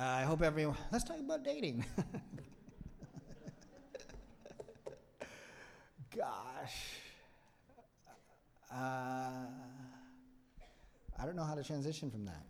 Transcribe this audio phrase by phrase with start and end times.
[0.00, 0.78] Uh, I hope everyone.
[0.90, 1.84] Let's talk about dating.
[6.16, 6.76] Gosh.
[8.72, 9.44] Uh,
[11.18, 12.46] I don't know how to transition from that.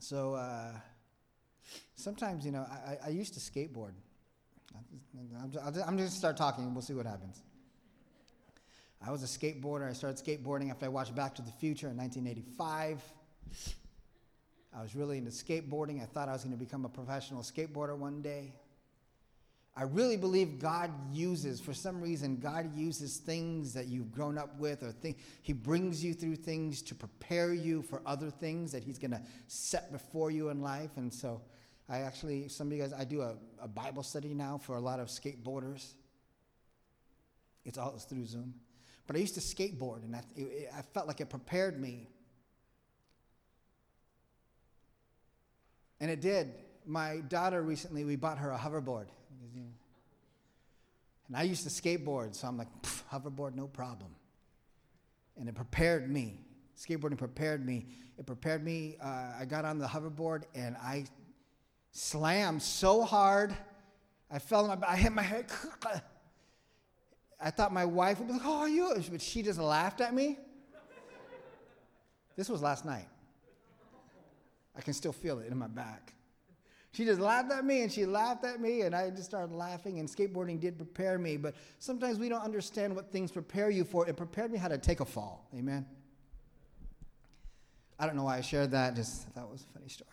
[0.00, 0.72] So uh,
[1.94, 3.94] sometimes, you know, I, I used to skateboard.
[5.42, 7.40] I'm just, I'm just start talking we'll see what happens.
[9.00, 9.88] I was a skateboarder.
[9.88, 13.02] I started skateboarding after I watched Back to the Future in 1985.
[14.76, 16.02] I was really into skateboarding.
[16.02, 18.52] I thought I was going to become a professional skateboarder one day.
[19.74, 24.58] I really believe God uses, for some reason, God uses things that you've grown up
[24.58, 28.82] with, or think, He brings you through things to prepare you for other things that
[28.82, 30.90] He's going to set before you in life.
[30.96, 31.40] And so,
[31.88, 34.80] I actually, some of you guys, I do a, a Bible study now for a
[34.80, 35.92] lot of skateboarders.
[37.64, 38.54] It's all through Zoom.
[39.06, 42.08] But I used to skateboard, and I, it, I felt like it prepared me.
[46.02, 46.52] And it did.
[46.84, 49.06] My daughter recently, we bought her a hoverboard.
[51.28, 52.66] And I used to skateboard, so I'm like,
[53.10, 54.10] hoverboard, no problem.
[55.38, 56.40] And it prepared me.
[56.76, 57.86] Skateboarding prepared me.
[58.18, 58.96] It prepared me.
[59.00, 61.04] Uh, I got on the hoverboard and I
[61.92, 63.56] slammed so hard.
[64.28, 65.46] I fell on my I hit my head.
[67.40, 70.38] I thought my wife would be like, "Oh, you," but she just laughed at me.
[72.36, 73.06] this was last night.
[74.76, 76.14] I can still feel it in my back.
[76.92, 79.98] She just laughed at me and she laughed at me, and I just started laughing.
[79.98, 84.06] And skateboarding did prepare me, but sometimes we don't understand what things prepare you for.
[84.06, 85.48] It prepared me how to take a fall.
[85.56, 85.86] Amen.
[87.98, 90.10] I don't know why I shared that, just that was a funny story.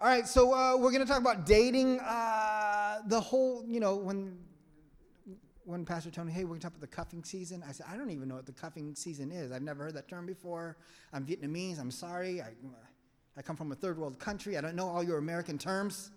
[0.00, 2.00] All right, so uh, we're going to talk about dating.
[2.00, 4.36] Uh, the whole, you know, when
[5.64, 7.96] when Pastor me, hey, we're going to talk about the cuffing season, I said, I
[7.96, 9.52] don't even know what the cuffing season is.
[9.52, 10.76] I've never heard that term before.
[11.12, 11.78] I'm Vietnamese.
[11.78, 12.42] I'm sorry.
[12.42, 12.48] I,
[13.36, 14.56] I come from a third world country.
[14.56, 16.10] I don't know all your American terms.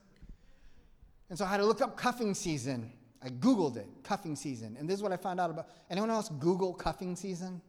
[1.29, 2.91] And so I had to look up cuffing season.
[3.23, 4.75] I Googled it, cuffing season.
[4.79, 5.69] And this is what I found out about.
[5.89, 7.61] Anyone else Google cuffing season?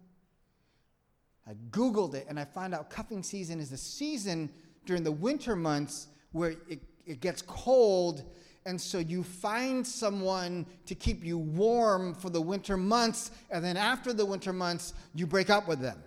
[1.49, 4.51] I Googled it and I found out cuffing season is the season
[4.85, 8.25] during the winter months where it, it gets cold
[8.67, 13.77] and so you find someone to keep you warm for the winter months, and then
[13.77, 16.03] after the winter months, you break up with them.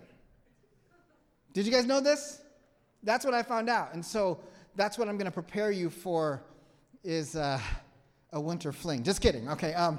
[1.54, 2.42] Did you guys know this?
[3.02, 3.94] That's what I found out.
[3.94, 4.40] And so
[4.76, 6.42] that's what I'm going to prepare you for
[7.02, 7.60] is uh,
[8.32, 9.02] a winter fling.
[9.02, 9.48] Just kidding.
[9.48, 9.72] Okay.
[9.74, 9.98] Um,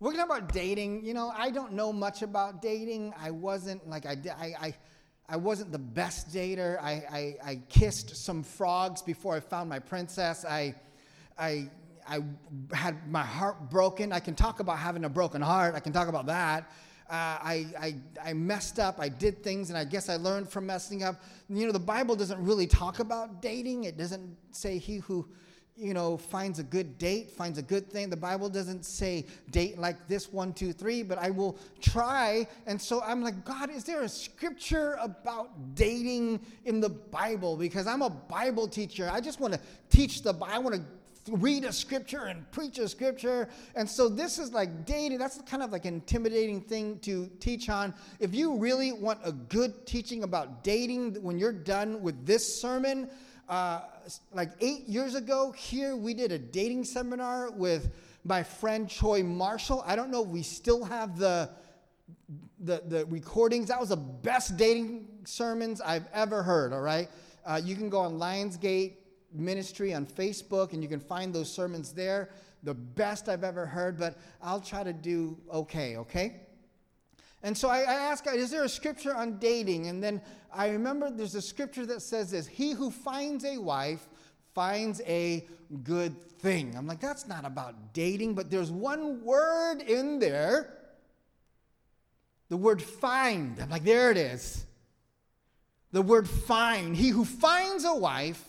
[0.00, 1.04] we're going to talk about dating.
[1.04, 3.14] You know, I don't know much about dating.
[3.18, 4.74] I wasn't like I, I, I
[5.28, 6.78] I wasn't the best dater.
[6.82, 10.44] I, I, I, kissed some frogs before I found my princess.
[10.44, 10.74] I,
[11.38, 11.70] I,
[12.06, 12.22] I
[12.74, 14.12] had my heart broken.
[14.12, 15.74] I can talk about having a broken heart.
[15.74, 16.70] I can talk about that.
[17.08, 17.96] Uh, I, I,
[18.30, 18.98] I messed up.
[18.98, 21.22] I did things, and I guess I learned from messing up.
[21.48, 23.84] You know, the Bible doesn't really talk about dating.
[23.84, 25.26] It doesn't say he who
[25.76, 28.08] you know, finds a good date, finds a good thing.
[28.08, 32.46] The Bible doesn't say date like this one, two, three, but I will try.
[32.66, 37.56] And so I'm like, God, is there a scripture about dating in the Bible?
[37.56, 39.10] Because I'm a Bible teacher.
[39.12, 39.60] I just want to
[39.90, 40.54] teach the Bible.
[40.54, 40.82] I want to
[41.28, 43.48] read a scripture and preach a scripture.
[43.74, 45.18] And so this is like dating.
[45.18, 47.94] That's kind of like intimidating thing to teach on.
[48.20, 53.08] If you really want a good teaching about dating, when you're done with this sermon,
[53.48, 53.80] uh,
[54.32, 57.90] like eight years ago, here we did a dating seminar with
[58.24, 59.82] my friend Troy Marshall.
[59.86, 61.50] I don't know if we still have the,
[62.60, 63.68] the, the recordings.
[63.68, 67.08] That was the best dating sermons I've ever heard, all right?
[67.44, 68.94] Uh, you can go on Lionsgate
[69.34, 72.30] Ministry on Facebook and you can find those sermons there.
[72.62, 76.40] The best I've ever heard, but I'll try to do okay, okay?
[77.42, 79.88] And so I, I asked is there a scripture on dating?
[79.88, 84.08] And then I remember there's a scripture that says this He who finds a wife
[84.54, 85.46] finds a
[85.82, 86.74] good thing.
[86.76, 90.74] I'm like, that's not about dating, but there's one word in there
[92.48, 93.58] the word find.
[93.60, 94.64] I'm like, there it is.
[95.92, 96.96] The word find.
[96.96, 98.44] He who finds a wife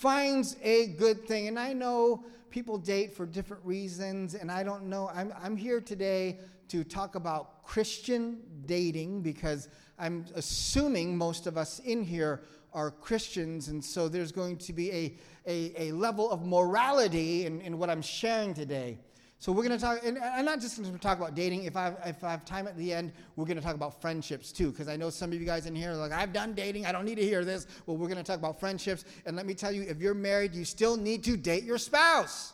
[0.00, 1.46] finds a good thing.
[1.46, 5.10] And I know people date for different reasons, and I don't know.
[5.14, 6.38] I'm, I'm here today
[6.68, 9.68] to talk about Christian dating because
[9.98, 12.40] I'm assuming most of us in here
[12.72, 15.14] are Christians, and so there's going to be a,
[15.46, 18.96] a, a level of morality in, in what I'm sharing today.
[19.40, 21.64] So we're going to talk, and I'm not just going to talk about dating.
[21.64, 24.52] If I, if I have time at the end, we're going to talk about friendships
[24.52, 26.84] too, because I know some of you guys in here are like, I've done dating,
[26.84, 27.66] I don't need to hear this.
[27.86, 30.54] Well, we're going to talk about friendships, and let me tell you, if you're married,
[30.54, 32.52] you still need to date your spouse.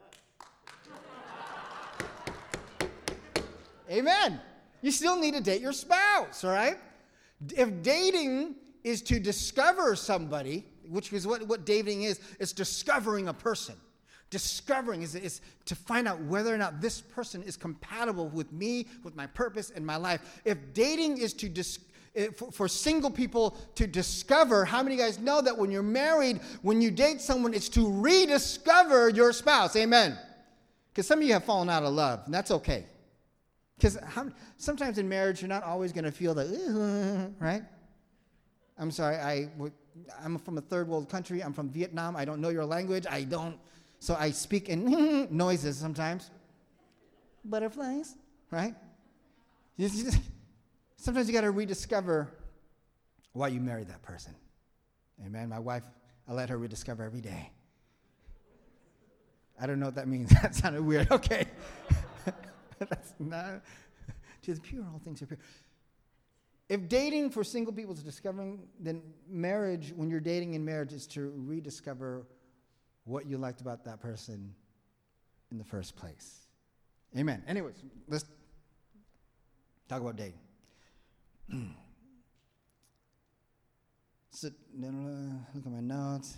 [3.88, 4.40] Amen.
[4.82, 6.78] You still need to date your spouse, all right?
[7.56, 13.32] If dating is to discover somebody, which is what, what dating is, it's discovering a
[13.32, 13.76] person.
[14.30, 18.86] Discovering is, is to find out whether or not this person is compatible with me,
[19.04, 20.40] with my purpose and my life.
[20.44, 21.78] If dating is to dis-
[22.34, 26.80] for, for single people to discover, how many guys know that when you're married, when
[26.80, 29.76] you date someone, it's to rediscover your spouse?
[29.76, 30.18] Amen.
[30.92, 32.86] Because some of you have fallen out of love, and that's okay.
[33.76, 33.98] Because
[34.56, 37.62] sometimes in marriage, you're not always going to feel the, right?
[38.78, 39.50] I'm sorry, I,
[40.22, 41.42] I'm from a third world country.
[41.42, 42.16] I'm from Vietnam.
[42.16, 43.04] I don't know your language.
[43.10, 43.58] I don't,
[43.98, 46.30] so I speak in noises sometimes.
[47.44, 48.14] Butterflies,
[48.50, 48.74] right?
[50.96, 52.28] sometimes you got to rediscover
[53.32, 54.34] why you married that person.
[55.24, 55.48] Amen.
[55.48, 55.84] My wife,
[56.28, 57.50] I let her rediscover every day.
[59.60, 60.30] I don't know what that means.
[60.42, 61.10] that sounded weird.
[61.10, 61.46] Okay.
[62.78, 63.62] That's not.
[64.42, 64.84] She's pure.
[64.92, 65.38] All things are pure.
[66.68, 71.06] If dating for single people is discovering, then marriage, when you're dating in marriage, is
[71.08, 72.26] to rediscover
[73.06, 74.54] what you liked about that person
[75.50, 76.40] in the first place.
[77.16, 77.42] Amen.
[77.46, 77.76] Anyways,
[78.08, 78.24] let's
[79.88, 80.38] talk about dating.
[84.30, 84.48] so,
[84.78, 86.36] look at my notes.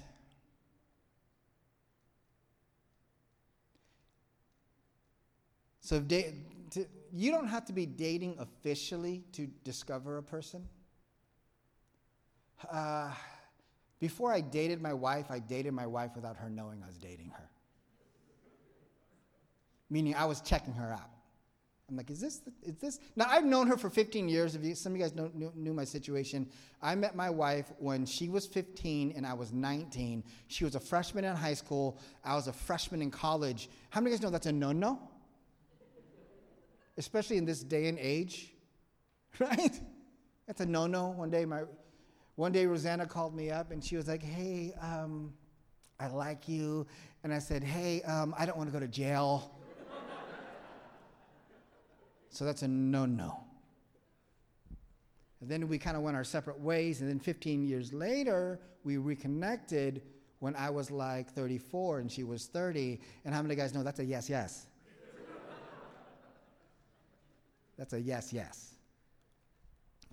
[5.80, 6.34] So, da-
[6.72, 10.68] to, you don't have to be dating officially to discover a person.
[12.70, 13.10] Uh,
[14.00, 17.30] before I dated my wife, I dated my wife without her knowing I was dating
[17.30, 17.50] her.
[19.90, 21.10] Meaning I was checking her out.
[21.88, 23.00] I'm like, is this, is this?
[23.16, 24.54] Now, I've known her for 15 years.
[24.54, 26.46] If you, some of you guys know, knew, knew, my situation,
[26.82, 30.22] I met my wife when she was 15 and I was 19.
[30.48, 31.98] She was a freshman in high school.
[32.22, 33.70] I was a freshman in college.
[33.88, 35.00] How many of you guys know that's a no no?
[36.98, 38.52] especially in this day and age,
[39.38, 39.80] right?
[40.46, 41.08] That's a no-no.
[41.08, 41.62] One day, my
[42.38, 45.34] one day Rosanna called me up and she was like, "Hey, um,
[45.98, 46.86] I like you,"
[47.24, 49.58] and I said, "Hey, um, I don't want to go to jail."
[52.30, 53.40] so that's a no-no.
[55.40, 58.98] And then we kind of went our separate ways, and then 15 years later, we
[58.98, 60.02] reconnected
[60.38, 63.00] when I was like 34 and she was 30.
[63.24, 64.66] And how many guys know that's a yes, yes?
[67.76, 68.74] That's a yes, yes.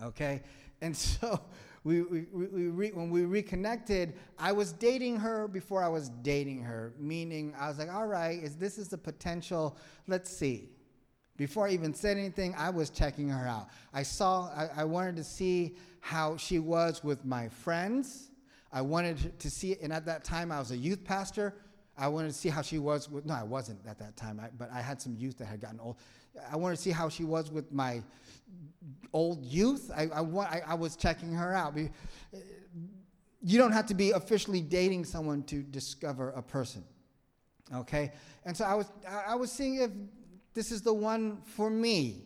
[0.02, 0.42] Okay?
[0.82, 1.40] And so
[1.86, 6.64] we, we, we, we when we reconnected, I was dating her before I was dating
[6.64, 9.78] her, meaning I was like, all right, is this is the potential?
[10.08, 10.72] Let's see.
[11.38, 13.68] Before I even said anything, I was checking her out.
[13.94, 18.32] I saw, I, I wanted to see how she was with my friends.
[18.74, 21.54] I wanted to see, and at that time I was a youth pastor.
[21.98, 24.50] I wanted to see how she was with, no, I wasn't at that time, I,
[24.58, 25.98] but I had some youth that had gotten old.
[26.52, 28.02] I wanted to see how she was with my
[29.14, 29.92] old youth.
[29.96, 31.78] I, I, I, was checking her out.
[31.78, 32.38] Uh,
[33.42, 36.84] you don't have to be officially dating someone to discover a person.
[37.74, 38.12] Okay?
[38.44, 38.92] And so I was,
[39.28, 39.92] I was seeing if
[40.54, 42.24] this is the one for me.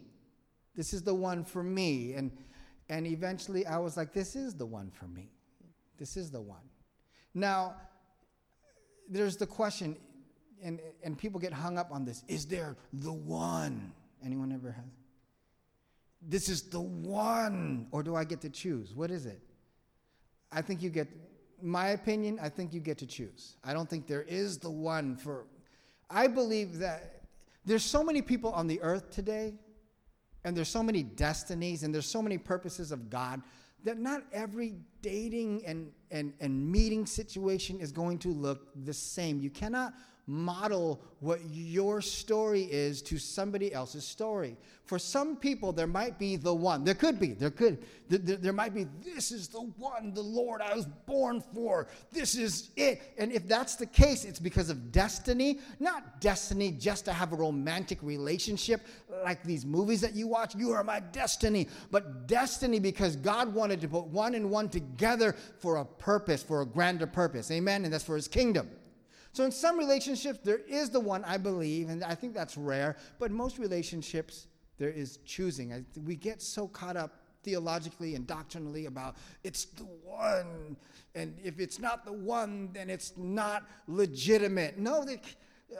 [0.75, 2.13] This is the one for me.
[2.13, 2.31] And,
[2.89, 5.29] and eventually I was like, this is the one for me.
[5.97, 6.61] This is the one.
[7.33, 7.75] Now,
[9.09, 9.97] there's the question,
[10.63, 13.91] and, and people get hung up on this is there the one?
[14.23, 14.98] Anyone ever has?
[16.21, 18.93] This is the one, or do I get to choose?
[18.93, 19.41] What is it?
[20.51, 21.07] I think you get,
[21.61, 23.55] my opinion, I think you get to choose.
[23.63, 25.45] I don't think there is the one for,
[26.09, 27.21] I believe that
[27.65, 29.53] there's so many people on the earth today,
[30.43, 33.41] and there's so many destinies, and there's so many purposes of God
[33.83, 39.39] that not every dating and, and, and meeting situation is going to look the same.
[39.39, 39.93] You cannot
[40.29, 44.55] model what your story is to somebody else's story.
[44.85, 46.83] For some people, there might be the one.
[46.83, 47.33] There could be.
[47.33, 47.83] There could.
[48.09, 51.87] There, there, might be, this is the one, the Lord I was born for.
[52.11, 53.01] This is it.
[53.17, 55.59] And if that's the case, it's because of destiny.
[55.79, 58.81] Not destiny just to have a romantic relationship
[59.23, 60.55] like these movies that you watch.
[60.55, 61.67] You are my destiny.
[61.91, 66.61] But destiny because God wanted to put one and one together for a purpose, for
[66.61, 67.51] a grander purpose.
[67.51, 67.83] Amen?
[67.83, 68.69] And that's for his kingdom.
[69.31, 72.95] So, in some relationships, there is the one I believe, and I think that's rare,
[73.19, 75.85] but most relationships, there is choosing.
[76.03, 80.75] We get so caught up theologically and doctrinally about it's the one,
[81.15, 84.77] and if it's not the one, then it's not legitimate.
[84.77, 85.21] No, they,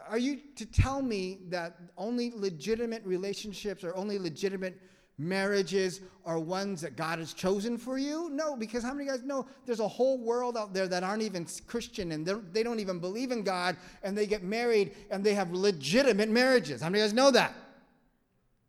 [0.07, 4.79] are you to tell me that only legitimate relationships or only legitimate
[5.19, 8.29] marriages are ones that God has chosen for you?
[8.29, 11.45] No, because how many guys know there's a whole world out there that aren't even
[11.67, 15.51] Christian and they don't even believe in God and they get married and they have
[15.51, 16.81] legitimate marriages.
[16.81, 17.53] How many guys know that?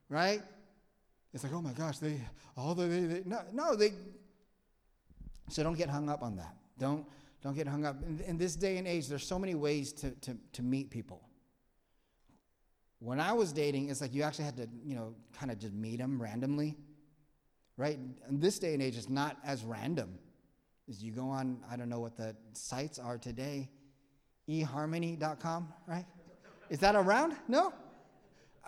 [0.08, 0.42] Right?
[1.32, 2.20] It's like, oh my gosh, they,
[2.56, 3.92] all the, they, they no, no, they,
[5.48, 6.56] So don't get hung up on that.
[6.78, 7.06] Don't,
[7.42, 8.02] don't get hung up.
[8.02, 11.22] In, in this day and age, there's so many ways to, to, to meet people.
[13.00, 15.74] When I was dating, it's like you actually had to, you know, kind of just
[15.74, 16.76] meet them randomly,
[17.76, 17.98] right?
[18.28, 20.18] In this day and age, it's not as random
[20.90, 23.70] as you go on, I don't know what the sites are today,
[24.48, 26.04] eharmony.com, right?
[26.68, 27.36] Is that around?
[27.46, 27.72] No?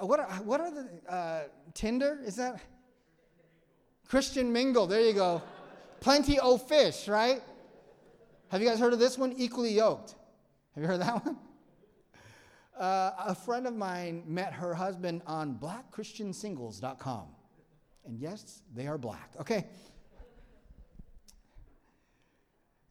[0.00, 1.42] Uh, what are, what are the, uh,
[1.74, 2.20] Tinder?
[2.24, 2.60] Is that?
[4.08, 5.42] Christian Mingle, there you go.
[6.00, 7.42] Plenty o fish, right?
[8.50, 9.32] Have you guys heard of this one?
[9.36, 10.14] Equally yoked.
[10.74, 11.36] Have you heard that one?
[12.78, 17.26] Uh, a friend of mine met her husband on blackchristiansingles.com.
[18.04, 19.30] And yes, they are black.
[19.40, 19.66] Okay.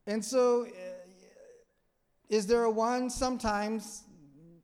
[0.07, 0.69] And so, uh,
[2.29, 3.09] is there a one?
[3.09, 4.03] Sometimes.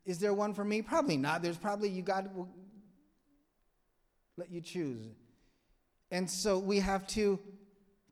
[0.06, 0.82] Is there one for me?
[0.82, 1.42] Probably not.
[1.42, 2.48] There's probably, you got to
[4.38, 5.16] let you choose.
[6.12, 7.40] And so we have to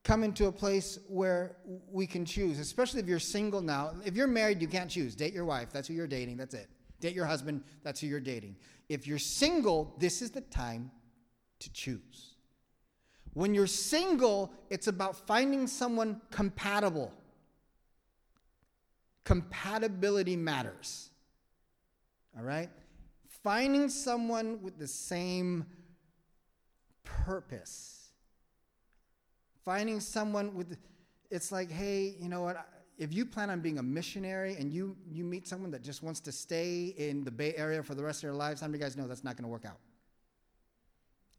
[0.04, 1.56] come into a place where
[1.90, 3.92] we can choose, especially if you're single now.
[4.04, 5.16] If you're married, you can't choose.
[5.16, 6.68] Date your wife, that's who you're dating, that's it.
[7.06, 8.56] Date your husband, that's who you're dating.
[8.90, 10.90] If you're single, this is the time
[11.60, 12.34] to choose.
[13.34, 17.14] When you're single, it's about finding someone compatible.
[19.24, 21.12] Compatibility matters.
[22.36, 22.72] All right?
[23.44, 25.68] Finding someone with the same
[27.04, 28.10] purpose.
[29.64, 30.76] Finding someone with,
[31.30, 32.68] it's like, hey, you know what?
[32.98, 36.20] If you plan on being a missionary and you, you meet someone that just wants
[36.22, 38.96] to stay in the Bay Area for the rest of their lives, how many guys
[38.96, 39.80] know that's not going to work out?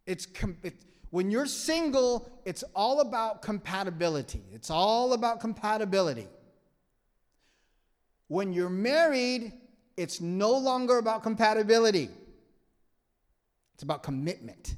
[0.04, 0.74] It's, com- it,
[1.10, 4.42] when you're single, it's all about compatibility.
[4.52, 6.28] It's all about compatibility.
[8.28, 9.52] When you're married,
[9.96, 12.10] it's no longer about compatibility,
[13.74, 14.74] it's about commitment.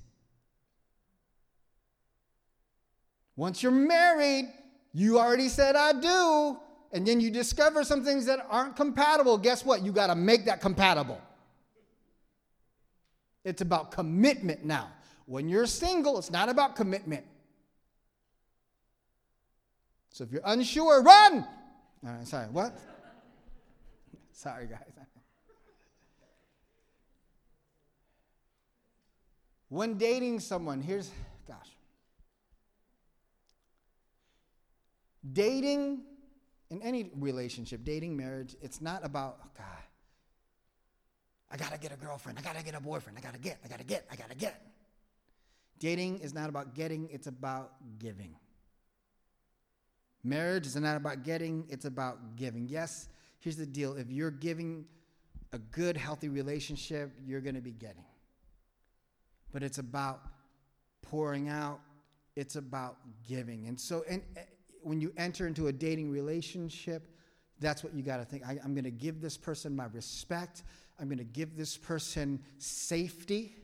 [3.36, 4.52] Once you're married,
[4.92, 6.58] you already said, I do.
[6.92, 9.36] And then you discover some things that aren't compatible.
[9.36, 9.82] Guess what?
[9.82, 11.20] You got to make that compatible.
[13.44, 14.90] It's about commitment now.
[15.26, 17.24] When you're single, it's not about commitment.
[20.10, 21.46] So if you're unsure, run!
[22.04, 22.78] All right, sorry, what?
[24.32, 24.80] sorry, guys.
[29.68, 31.10] when dating someone, here's,
[31.46, 31.68] gosh,
[35.32, 36.00] Dating,
[36.70, 39.66] in any relationship, dating, marriage, it's not about, oh God,
[41.50, 43.84] I gotta get a girlfriend, I gotta get a boyfriend, I gotta get, I gotta
[43.84, 44.62] get, I gotta get.
[45.78, 48.34] Dating is not about getting, it's about giving.
[50.24, 52.68] Marriage is not about getting, it's about giving.
[52.68, 53.08] Yes,
[53.38, 54.84] here's the deal if you're giving
[55.52, 58.04] a good, healthy relationship, you're gonna be getting.
[59.52, 60.20] But it's about
[61.00, 61.80] pouring out,
[62.36, 63.66] it's about giving.
[63.66, 64.40] And so, and eh,
[64.82, 67.08] when you enter into a dating relationship,
[67.60, 68.44] that's what you got to think.
[68.46, 70.62] I, am going to give this person my respect.
[70.98, 73.54] I'm going to give this person safety.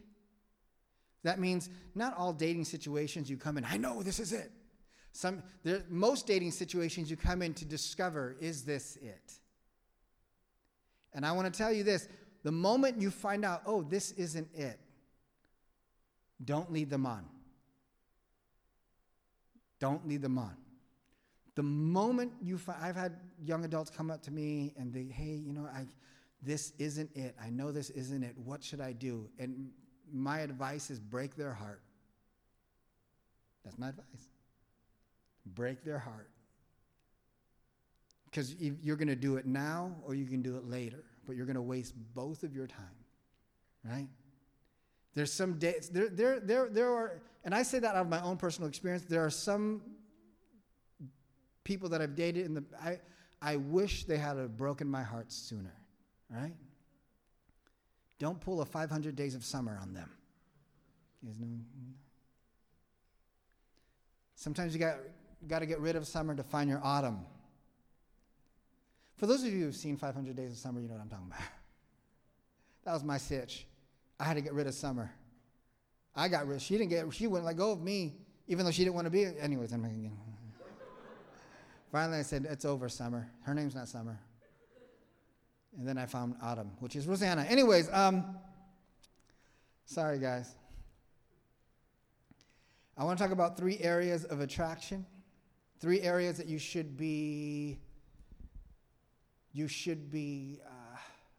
[1.23, 4.51] That means not all dating situations you come in, I know this is it.
[5.13, 9.33] Some, there, most dating situations you come in to discover, is this it?
[11.13, 12.09] And I want to tell you this
[12.43, 14.79] the moment you find out, oh, this isn't it,
[16.45, 17.25] don't lead them on.
[19.79, 20.55] Don't lead them on.
[21.55, 25.41] The moment you find, I've had young adults come up to me and they, hey,
[25.45, 25.87] you know, I,
[26.43, 27.37] this isn't it.
[27.43, 28.35] I know this isn't it.
[28.37, 29.29] What should I do?
[29.39, 29.71] And
[30.13, 31.83] my advice is break their heart.
[33.65, 34.29] That's my advice.
[35.47, 36.29] Break their heart.
[38.25, 41.47] Because you're going to do it now or you can do it later, but you're
[41.47, 42.85] going to waste both of your time,
[43.85, 44.09] right?
[45.15, 48.21] There's some days, there, there, there, there are, and I say that out of my
[48.23, 49.83] own personal experience, there are some
[51.65, 53.01] people that I've dated in the I
[53.43, 55.75] I wish they had broken my heart sooner,
[56.31, 56.55] right?
[58.19, 60.11] Don't pull a 500 days of summer on them.
[64.35, 64.97] Sometimes you got
[65.49, 67.27] got to get rid of summer to find your autumn.
[69.17, 71.27] For those of you who've seen 500 Days of Summer, you know what I'm talking
[71.29, 71.41] about.
[72.85, 73.67] that was my sitch.
[74.19, 75.13] I had to get rid of summer.
[76.15, 76.61] I got rid.
[76.61, 77.13] She didn't get.
[77.15, 78.17] She wouldn't let go of me,
[78.49, 79.25] even though she didn't want to be.
[79.25, 80.17] Anyways, I'm making.
[81.95, 83.31] Finally, I said, It's over, Summer.
[83.43, 84.19] Her name's not Summer.
[85.79, 87.43] And then I found Autumn, which is Rosanna.
[87.43, 88.35] Anyways, um,
[89.85, 90.57] sorry, guys.
[92.99, 95.07] I want to talk about three areas of attraction.
[95.79, 97.79] Three areas that you should be
[99.53, 100.97] you should be uh,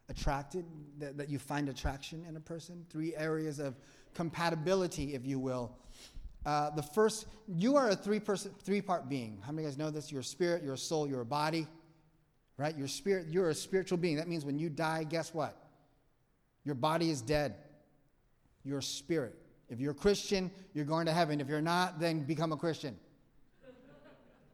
[0.08, 0.64] attracted,
[1.00, 2.86] that, that you find attraction in a person.
[2.88, 3.74] Three areas of
[4.14, 5.76] compatibility, if you will.
[6.46, 9.38] Uh, the first, you are a three person, three part being.
[9.44, 10.12] How many of you guys know this?
[10.12, 11.66] You're a spirit, you're a soul, you're a body,
[12.56, 12.76] right?
[12.78, 14.16] Your spirit, you're a spiritual being.
[14.16, 15.60] That means when you die, guess what?
[16.64, 17.56] Your body is dead.
[18.64, 19.34] You're spirit.
[19.68, 21.40] If you're a Christian, you're going to heaven.
[21.40, 22.96] If you're not, then become a Christian.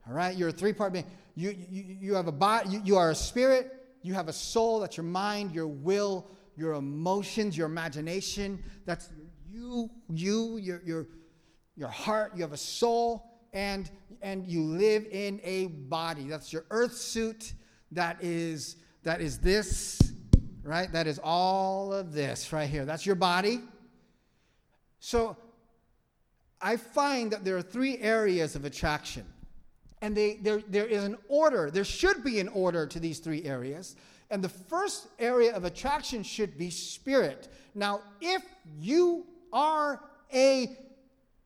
[0.09, 0.35] All right?
[0.35, 1.05] You're a three part being.
[1.35, 3.71] You, you, you have a body, you, you are a spirit,
[4.01, 8.63] you have a soul, that's your mind, your will, your emotions, your imagination.
[8.87, 9.11] That's
[9.51, 11.07] you, you, your, your,
[11.77, 12.33] your heart.
[12.35, 16.25] You have a soul, and, and you live in a body.
[16.25, 17.53] That's your earth suit.
[17.93, 20.01] That is, that is this,
[20.63, 20.91] right?
[20.93, 22.85] That is all of this right here.
[22.85, 23.61] That's your body.
[25.01, 25.37] So
[26.61, 29.27] I find that there are three areas of attraction.
[30.01, 33.45] And they, there, there is an order, there should be an order to these three
[33.45, 33.95] areas.
[34.31, 37.49] And the first area of attraction should be spirit.
[37.75, 38.43] Now, if
[38.81, 40.01] you are
[40.33, 40.77] a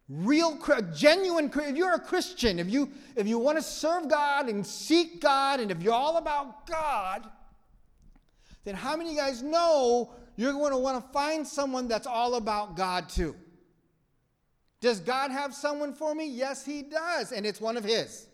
[0.08, 0.56] real
[0.94, 5.20] genuine if you're a christian if you if you want to serve god and seek
[5.20, 7.28] god and if you're all about god
[8.64, 12.06] then how many of you guys know you're going to want to find someone that's
[12.06, 13.34] all about god too
[14.80, 18.28] does god have someone for me yes he does and it's one of his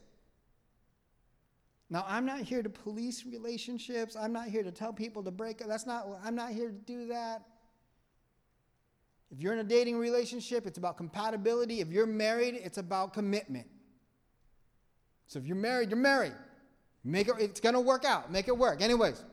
[1.93, 4.17] now, I'm not here to police relationships.
[4.17, 5.69] I'm not here to tell people to break up.
[5.69, 7.43] That's not, I'm not here to do that.
[9.33, 11.81] If you're in a dating relationship, it's about compatibility.
[11.81, 13.67] If you're married, it's about commitment.
[15.27, 16.35] So if you're married, you're married.
[17.03, 18.31] Make it, it's going to work out.
[18.31, 18.83] Make it work.
[18.83, 19.25] Anyways,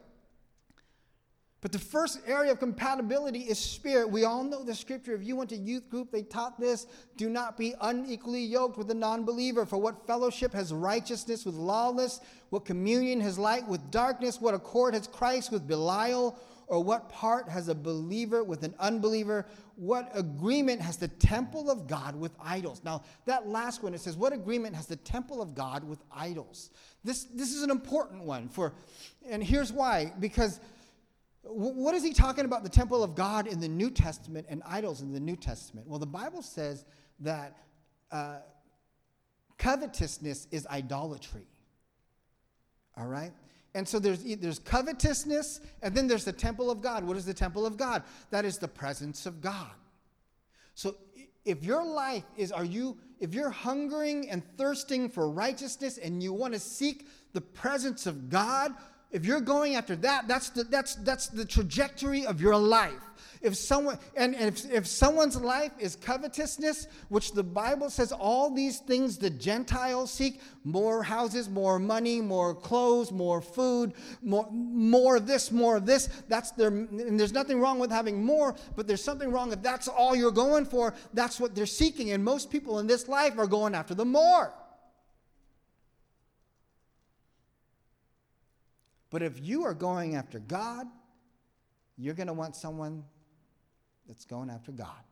[1.61, 4.09] but the first area of compatibility is spirit.
[4.09, 5.13] We all know the scripture.
[5.13, 6.87] If you went to youth group, they taught this
[7.17, 9.65] do not be unequally yoked with a non believer.
[9.65, 12.21] For what fellowship has righteousness with lawless?
[12.49, 14.39] What communion has light with darkness?
[14.39, 16.39] What accord has Christ with Belial?
[16.69, 19.47] Or what part has a believer with an unbeliever?
[19.75, 22.81] What agreement has the temple of God with idols?
[22.85, 26.69] Now, that last one, it says, What agreement has the temple of God with idols?
[27.03, 28.73] This, this is an important one for,
[29.27, 30.13] and here's why.
[30.19, 30.59] Because
[31.41, 35.01] what is he talking about the temple of God in the New Testament and idols
[35.01, 35.87] in the New Testament?
[35.87, 36.85] Well, the Bible says
[37.21, 37.57] that
[38.11, 38.37] uh,
[39.57, 41.47] covetousness is idolatry.
[42.95, 43.31] All right?
[43.75, 47.03] And so there's, there's covetousness, and then there's the temple of God.
[47.03, 48.03] What is the temple of God?
[48.31, 49.71] That is the presence of God.
[50.73, 50.95] So
[51.45, 56.33] if your life is, are you, if you're hungering and thirsting for righteousness and you
[56.33, 58.73] want to seek the presence of God,
[59.11, 62.93] if you're going after that, that's the, that's, that's the trajectory of your life.
[63.41, 68.79] If someone and if, if someone's life is covetousness, which the Bible says all these
[68.79, 75.25] things the Gentiles seek, more houses, more money, more clothes, more food, more, more of
[75.25, 79.03] this, more of this, that's their and there's nothing wrong with having more, but there's
[79.03, 82.11] something wrong if that's all you're going for, that's what they're seeking.
[82.11, 84.53] And most people in this life are going after the more.
[89.09, 90.87] But if you are going after God,
[91.97, 93.03] you're going to want someone
[94.07, 95.03] that's going after God.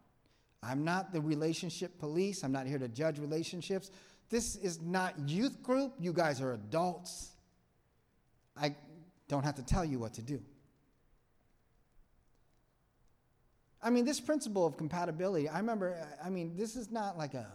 [0.64, 2.44] I'm not the relationship police.
[2.44, 3.92] I'm not here to judge relationships.
[4.30, 5.94] This is not youth group.
[6.00, 7.32] You guys are adults.
[8.60, 8.76] I
[9.28, 10.42] don't have to tell you what to do.
[13.82, 17.48] I mean, this principle of compatibility, I remember, I mean, this is not like a,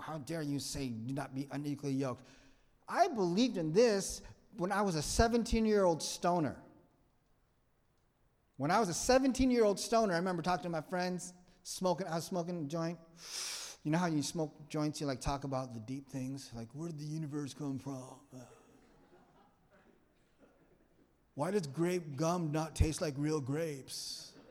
[0.00, 2.24] how dare you say do not be unequally yoked.
[2.88, 4.22] I believed in this
[4.58, 6.56] when I was a 17 year old stoner.
[8.56, 12.06] When I was a 17 year old stoner, I remember talking to my friends, smoking,
[12.06, 12.98] I was smoking a joint.
[13.84, 16.50] You know how you smoke joints, you like talk about the deep things?
[16.54, 18.16] Like, where did the universe come from?
[21.34, 24.32] Why does grape gum not taste like real grapes?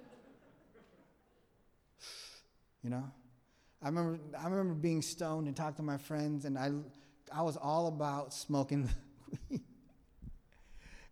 [2.83, 3.11] You know?
[3.81, 6.69] I remember, I remember being stoned and talking to my friends, and I,
[7.33, 8.87] I was all about smoking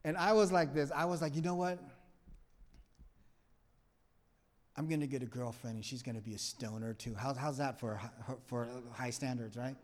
[0.05, 0.91] And I was like this.
[0.93, 1.79] I was like, you know what?
[4.75, 7.13] I'm going to get a girlfriend and she's going to be a stoner too.
[7.13, 7.99] How, how's that for,
[8.45, 9.75] for high standards, right?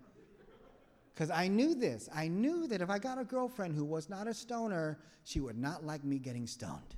[1.13, 2.09] Because I knew this.
[2.13, 5.57] I knew that if I got a girlfriend who was not a stoner, she would
[5.57, 6.95] not like me getting stoned.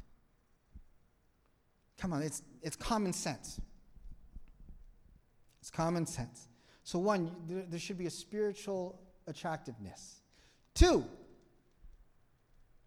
[1.97, 3.59] Come on, it's, it's common sense.
[5.59, 6.47] It's common sense.
[6.83, 10.21] So, one, there, there should be a spiritual attractiveness.
[10.73, 11.05] Two,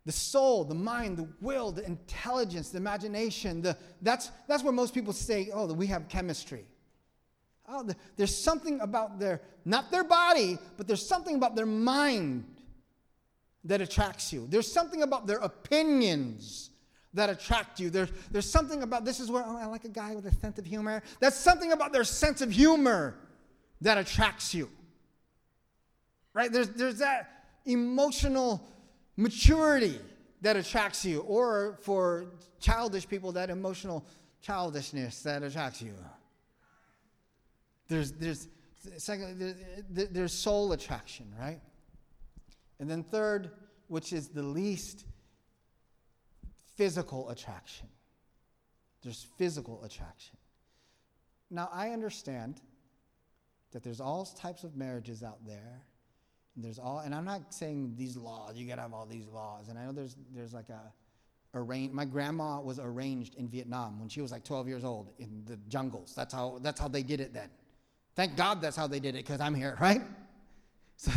[0.06, 3.62] the soul, the mind, the will, the intelligence, the imagination.
[3.62, 6.66] The, that's, that's where most people say, oh, we have chemistry.
[7.66, 12.44] Oh, the, there's something about their, not their body, but there's something about their mind
[13.64, 14.46] that attracts you.
[14.50, 16.70] There's something about their opinions
[17.14, 17.88] that attract you.
[17.88, 20.58] There's, there's something about, this is where oh, I like a guy with a sense
[20.58, 21.02] of humor.
[21.20, 23.14] That's something about their sense of humor
[23.80, 24.68] that attracts you.
[26.34, 26.52] Right?
[26.52, 28.66] There's, there's that emotional
[29.16, 29.98] maturity
[30.42, 32.27] that attracts you, or for
[32.61, 34.05] childish people, that emotional
[34.42, 35.94] childishness that attracts you.
[37.88, 38.48] There's, there's,
[38.98, 39.55] secondly,
[39.88, 41.61] there's, there's soul attraction, right?
[42.79, 43.50] And then third,
[43.88, 45.05] which is the least
[46.77, 47.88] physical attraction.
[49.03, 50.37] There's physical attraction.
[51.50, 52.61] Now, I understand
[53.72, 55.83] that there's all types of marriages out there.
[56.56, 59.68] There's all, and I'm not saying these laws, you gotta have all these laws.
[59.68, 60.92] And I know there's, there's like a,
[61.54, 65.42] arranged, my grandma was arranged in Vietnam when she was like 12 years old in
[65.46, 66.12] the jungles.
[66.14, 67.48] That's how, that's how they did it then.
[68.14, 70.02] Thank God that's how they did it because I'm here, right?
[70.96, 71.10] So,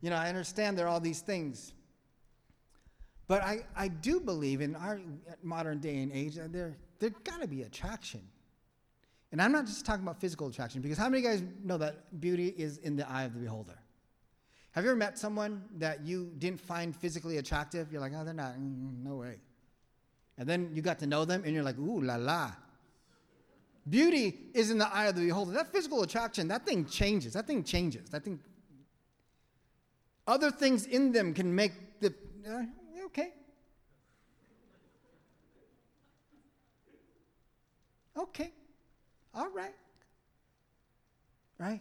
[0.00, 1.74] you know, I understand there are all these things.
[3.28, 5.02] But I, I do believe in our
[5.42, 8.22] modern day and age, there, there got to be attraction.
[9.32, 12.54] And I'm not just talking about physical attraction, because how many guys know that beauty
[12.56, 13.78] is in the eye of the beholder?
[14.72, 17.92] Have you ever met someone that you didn't find physically attractive?
[17.92, 19.36] You're like, oh, they're not, mm, no way.
[20.38, 22.52] And then you got to know them, and you're like, ooh, la la.
[23.88, 25.52] Beauty is in the eye of the beholder.
[25.52, 27.34] That physical attraction, that thing changes.
[27.34, 28.08] That thing changes.
[28.10, 28.40] That thing.
[30.26, 32.14] Other things in them can make the.
[32.48, 32.62] Uh,
[33.06, 33.32] okay.
[38.16, 38.52] Okay.
[39.34, 39.74] All right.
[41.58, 41.80] Right?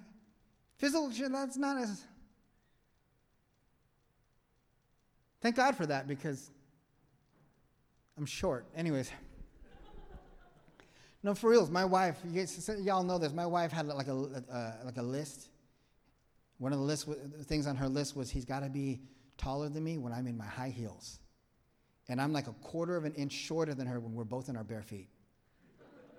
[0.77, 2.04] Physical, that's not as.
[5.41, 6.51] Thank God for that because
[8.17, 8.65] I'm short.
[8.75, 9.12] Anyways.
[11.23, 11.69] No, for reals.
[11.69, 12.43] My wife, you
[12.80, 13.32] y'all know this.
[13.32, 15.49] My wife had like a uh, like a list.
[16.58, 17.08] One of the list
[17.43, 19.01] things on her list was he's got to be
[19.38, 21.19] taller than me when I'm in my high heels,
[22.10, 24.58] and I'm like a quarter of an inch shorter than her when we're both in
[24.58, 25.10] our bare feet.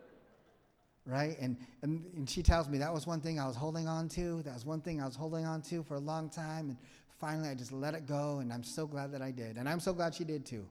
[1.04, 1.37] right?
[1.40, 4.40] And, and and she tells me that was one thing I was holding on to.
[4.42, 6.78] That was one thing I was holding on to for a long time, and
[7.22, 9.78] finally I just let it go, and I'm so glad that I did, and I'm
[9.78, 10.66] so glad she did too.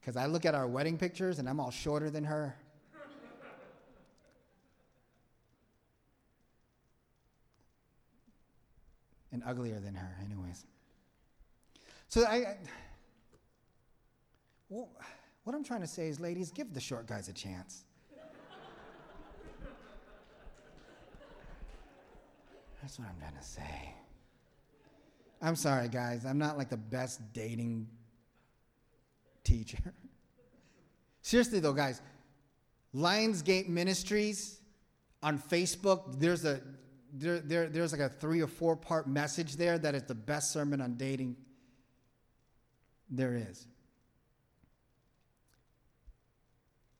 [0.00, 2.54] Because I look at our wedding pictures, and I'm all shorter than her.
[9.32, 10.66] and uglier than her, anyways.
[12.06, 12.56] So I, I
[14.68, 14.88] well,
[15.42, 17.82] what I'm trying to say is, ladies, give the short guys a chance.
[22.80, 23.94] That's what I'm to say.
[25.44, 26.24] I'm sorry, guys.
[26.24, 27.86] I'm not like the best dating
[29.44, 29.78] teacher.
[31.22, 32.00] Seriously, though, guys,
[32.94, 34.60] Lionsgate Ministries
[35.22, 36.62] on Facebook, there's a
[37.12, 40.50] there, there, there's like a three or four part message there that is the best
[40.50, 41.36] sermon on dating
[43.10, 43.66] there is.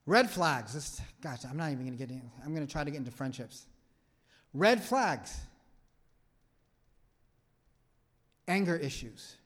[0.05, 0.75] Red flags.
[0.75, 2.31] This, gosh, I'm not even going to get in.
[2.45, 3.67] I'm going to try to get into friendships.
[4.53, 5.35] Red flags.
[8.47, 9.37] Anger issues.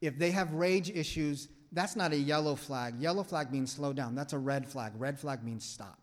[0.00, 3.00] If they have rage issues, that's not a yellow flag.
[3.00, 4.14] Yellow flag means slow down.
[4.14, 4.92] That's a red flag.
[4.96, 5.98] Red flag means stop.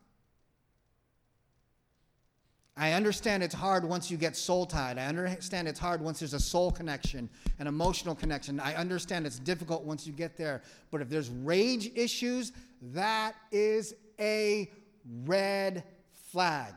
[2.78, 4.98] I understand it's hard once you get soul tied.
[4.98, 8.60] I understand it's hard once there's a soul connection, an emotional connection.
[8.60, 10.62] I understand it's difficult once you get there.
[10.90, 12.54] But if there's rage issues,
[12.94, 14.72] that is a
[15.26, 15.84] red
[16.32, 16.74] flag.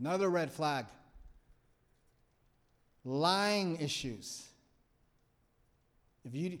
[0.00, 0.86] Another red flag
[3.04, 4.46] lying issues.
[6.24, 6.58] If you,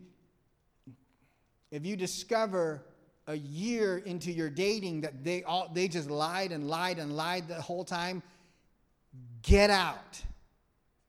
[1.70, 2.82] if you discover
[3.26, 7.48] a year into your dating that they all they just lied and lied and lied
[7.48, 8.22] the whole time,
[9.42, 10.20] get out.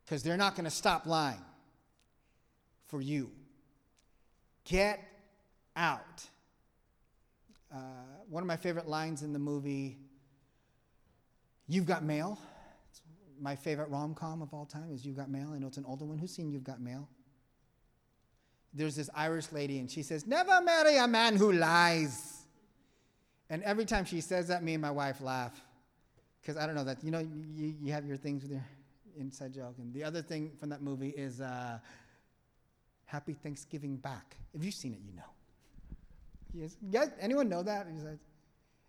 [0.06, 1.42] Because they're not going to stop lying
[2.88, 3.32] for you.
[4.66, 5.02] Get
[5.76, 6.24] out.
[7.74, 7.78] Uh,
[8.30, 9.98] one of my favorite lines in the movie,
[11.72, 12.38] You've Got Mail.
[12.90, 13.02] It's
[13.40, 15.52] my favorite rom com of all time is You've Got Mail.
[15.56, 16.18] I know it's an older one.
[16.18, 17.08] Who's seen You've Got Mail?
[18.74, 22.38] there's this Irish lady, and she says, Never marry a man who lies.
[23.50, 25.60] And every time she says that, me and my wife laugh.
[26.42, 28.64] Because I don't know that, you know, you, you have your things with your
[29.20, 29.76] inside joke.
[29.78, 31.80] And the other thing from that movie is uh,
[33.06, 34.38] Happy Thanksgiving Back.
[34.54, 35.24] If you've seen it, you know.
[36.54, 36.78] Yes.
[36.90, 37.10] Yes.
[37.20, 37.88] Anyone know that?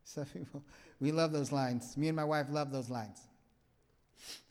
[0.05, 0.63] Some people.
[1.01, 1.97] We love those lines.
[1.97, 3.21] Me and my wife love those lines.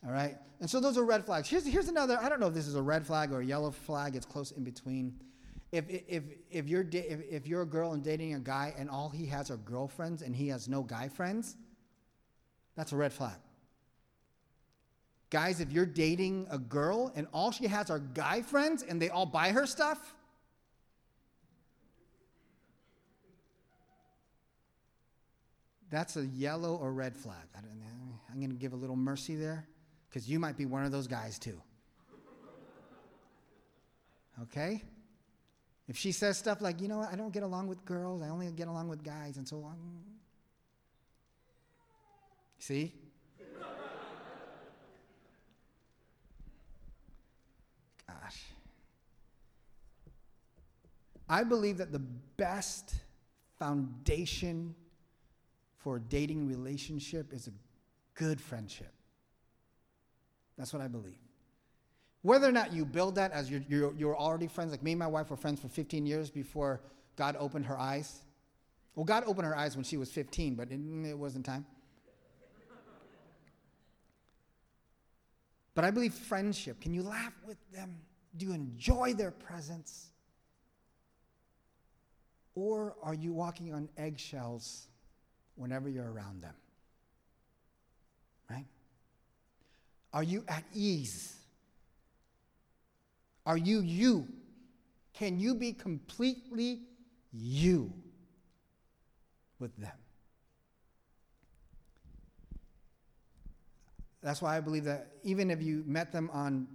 [0.06, 0.38] All right?
[0.60, 1.50] And so those are red flags.
[1.50, 3.72] Here's, here's another I don't know if this is a red flag or a yellow
[3.72, 5.14] flag, it's close in between.
[5.72, 9.10] If, if, if, you're, if, if you're a girl and dating a guy and all
[9.10, 11.56] he has are girlfriends and he has no guy friends,
[12.76, 13.38] that's a red flag.
[15.30, 19.10] Guys, if you're dating a girl and all she has are guy friends and they
[19.10, 20.14] all buy her stuff,
[25.91, 27.45] That's a yellow or red flag.
[27.56, 27.60] I.
[28.32, 29.67] I'm going to give a little mercy there
[30.10, 31.60] because you might be one of those guys too.
[34.43, 34.82] Okay?
[35.88, 38.30] If she says stuff like, you know what, I don't get along with girls, I
[38.30, 39.75] only get along with guys, and so on.
[42.60, 42.93] See?
[48.08, 48.45] Gosh.
[51.27, 52.95] I believe that the best
[53.60, 54.75] foundation
[55.84, 57.52] for a dating relationship is a
[58.13, 58.91] good friendship.
[60.58, 61.17] That's what I believe.
[62.22, 65.00] Whether or not you build that as you're, you're, you're, already friends, like me and
[65.00, 66.82] my wife were friends for 15 years before
[67.15, 68.20] God opened her eyes.
[68.94, 71.65] Well, God opened her eyes when she was 15, but it, it wasn't time.
[75.74, 76.80] But I believe friendship.
[76.82, 78.02] Can you laugh with them?
[78.38, 80.12] Do you enjoy their presence?
[82.54, 84.89] Or are you walking on eggshells
[85.56, 86.56] whenever you're around them?
[88.50, 88.66] Right?
[90.14, 91.36] Are you at ease?
[93.46, 94.28] Are you you?
[95.14, 96.82] Can you be completely
[97.32, 97.94] you
[99.60, 99.92] with them?
[104.22, 106.68] That's why I believe that even if you met them on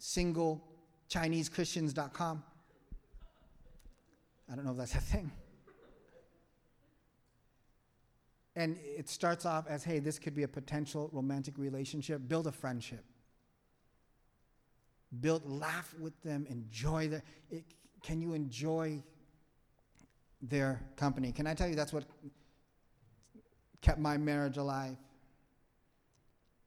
[0.00, 2.42] singlechinesechristians.com,
[4.50, 5.30] I don't know if that's a thing.
[8.56, 12.22] And it starts off as hey, this could be a potential romantic relationship.
[12.26, 13.04] Build a friendship.
[15.20, 17.22] Build, laugh with them, enjoy their.
[17.50, 17.64] It,
[18.02, 19.02] can you enjoy
[20.40, 21.32] their company?
[21.32, 22.04] Can I tell you that's what
[23.82, 24.96] kept my marriage alive?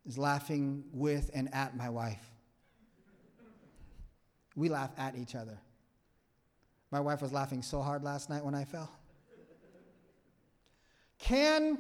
[0.06, 2.32] Is laughing with and at my wife.
[4.56, 5.58] We laugh at each other.
[6.92, 8.99] My wife was laughing so hard last night when I fell.
[11.20, 11.80] Can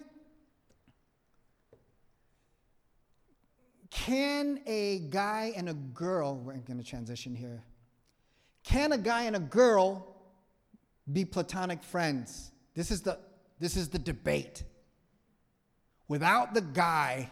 [3.89, 7.63] can a guy and a girl, we're going to transition here.
[8.63, 10.15] Can a guy and a girl
[11.11, 12.51] be platonic friends?
[12.75, 13.17] This is the
[13.59, 14.63] this is the debate.
[16.07, 17.29] Without the guy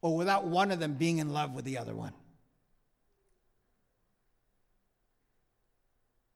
[0.00, 2.12] or without one of them being in love with the other one.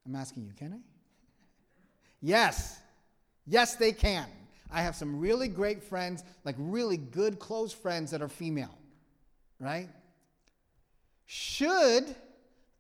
[0.07, 0.77] I'm asking you, can I?
[2.23, 2.79] yes.
[3.47, 4.27] Yes, they can.
[4.71, 8.77] I have some really great friends, like really good, close friends that are female,
[9.61, 9.89] right?
[11.27, 12.15] Should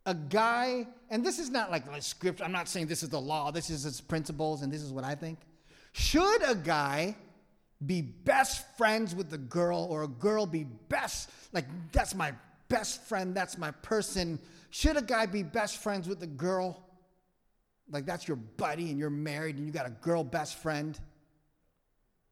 [0.04, 3.20] a guy, and this is not like a script, I'm not saying this is the
[3.20, 5.38] law, this is its principles, and this is what I think.
[5.92, 7.16] Should a guy
[7.84, 12.32] be best friends with a girl, or a girl be best, like, that's my
[12.68, 14.38] best friend, that's my person?
[14.70, 16.82] Should a guy be best friends with a girl?
[17.90, 20.98] Like, that's your buddy, and you're married, and you got a girl best friend?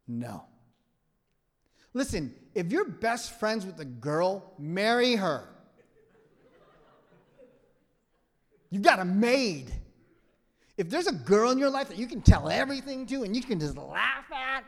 [0.07, 0.45] No.
[1.93, 5.49] Listen, if you're best friends with a girl, marry her.
[8.71, 9.73] You got a maid.
[10.77, 13.43] If there's a girl in your life that you can tell everything to and you
[13.43, 14.65] can just laugh at,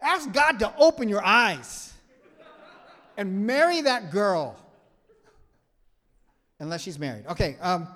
[0.00, 1.92] ask God to open your eyes
[3.18, 4.56] and marry that girl.
[6.58, 7.26] Unless she's married.
[7.26, 7.56] Okay.
[7.60, 7.88] Um,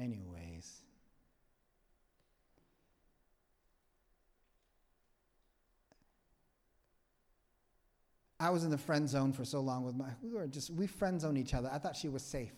[0.00, 0.82] Anyways.
[8.40, 10.86] I was in the friend zone for so long with my, we were just, we
[10.86, 11.68] friend zone each other.
[11.72, 12.52] I thought she was safe.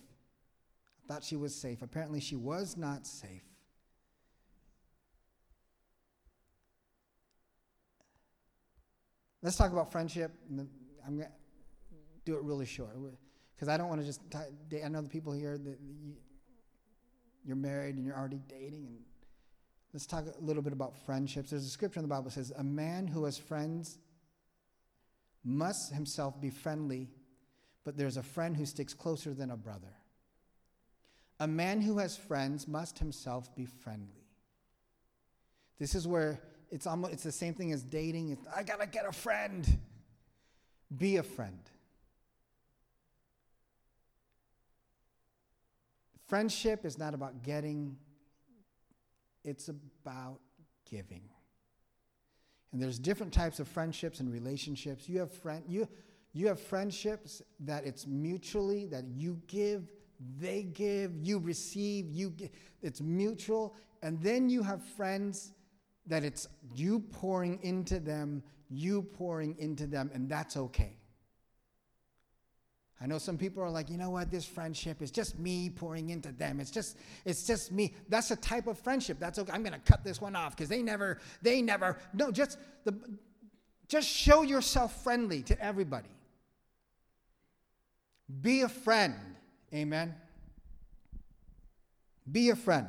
[1.05, 1.81] I thought she was safe.
[1.81, 3.43] Apparently, she was not safe.
[9.43, 10.33] Let's talk about friendship.
[11.07, 11.33] I'm going to
[12.27, 12.95] do it really short
[13.57, 15.79] because I don't want to just, t- I know the people here that
[17.45, 18.87] you're married and you're already dating.
[18.87, 18.99] And
[19.93, 21.51] let's talk a little bit about friendships.
[21.51, 23.99] There's a scripture in the Bible that says, A man who has friends
[25.45, 27.09] must himself be friendly,
[27.85, 29.95] but there's a friend who sticks closer than a brother.
[31.39, 34.27] A man who has friends must himself be friendly.
[35.79, 36.39] This is where
[36.71, 38.31] it's almost it's the same thing as dating.
[38.31, 39.67] It's, I gotta get a friend.
[40.97, 41.59] Be a friend.
[46.31, 47.97] Friendship is not about getting,
[49.43, 50.39] it's about
[50.89, 51.23] giving.
[52.71, 55.09] And there's different types of friendships and relationships.
[55.09, 55.89] You have friend you
[56.33, 59.91] you have friendships that it's mutually that you give,
[60.39, 63.75] they give, you receive, you give, it's mutual.
[64.05, 65.53] And then you have friends
[66.07, 71.00] that it's you pouring into them, you pouring into them, and that's okay.
[73.03, 76.11] I know some people are like, you know what, this friendship is just me pouring
[76.11, 76.61] into them.
[76.61, 77.95] It's just, it's just me.
[78.11, 79.19] That's a type of friendship.
[79.19, 79.53] That's okay.
[79.53, 81.97] I'm gonna cut this one off because they never, they never.
[82.13, 82.95] No, just the
[83.89, 86.11] just show yourself friendly to everybody.
[88.41, 89.15] Be a friend.
[89.75, 90.15] Amen.
[92.31, 92.87] Be a friend.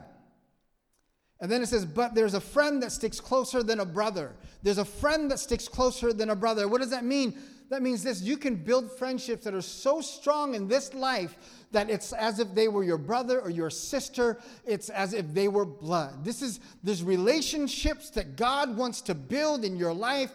[1.39, 4.35] And then it says, but there's a friend that sticks closer than a brother.
[4.61, 6.67] There's a friend that sticks closer than a brother.
[6.67, 7.35] What does that mean?
[7.71, 11.37] That means this you can build friendships that are so strong in this life
[11.71, 14.39] that it's as if they were your brother or your sister.
[14.65, 16.25] It's as if they were blood.
[16.25, 20.33] This is there's relationships that God wants to build in your life,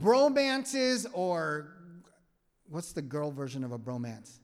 [0.00, 1.68] bromances or
[2.68, 4.40] what's the girl version of a bromance?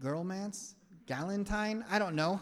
[0.00, 0.74] Girlmance?
[1.06, 1.84] Galentine?
[1.88, 2.40] I don't know.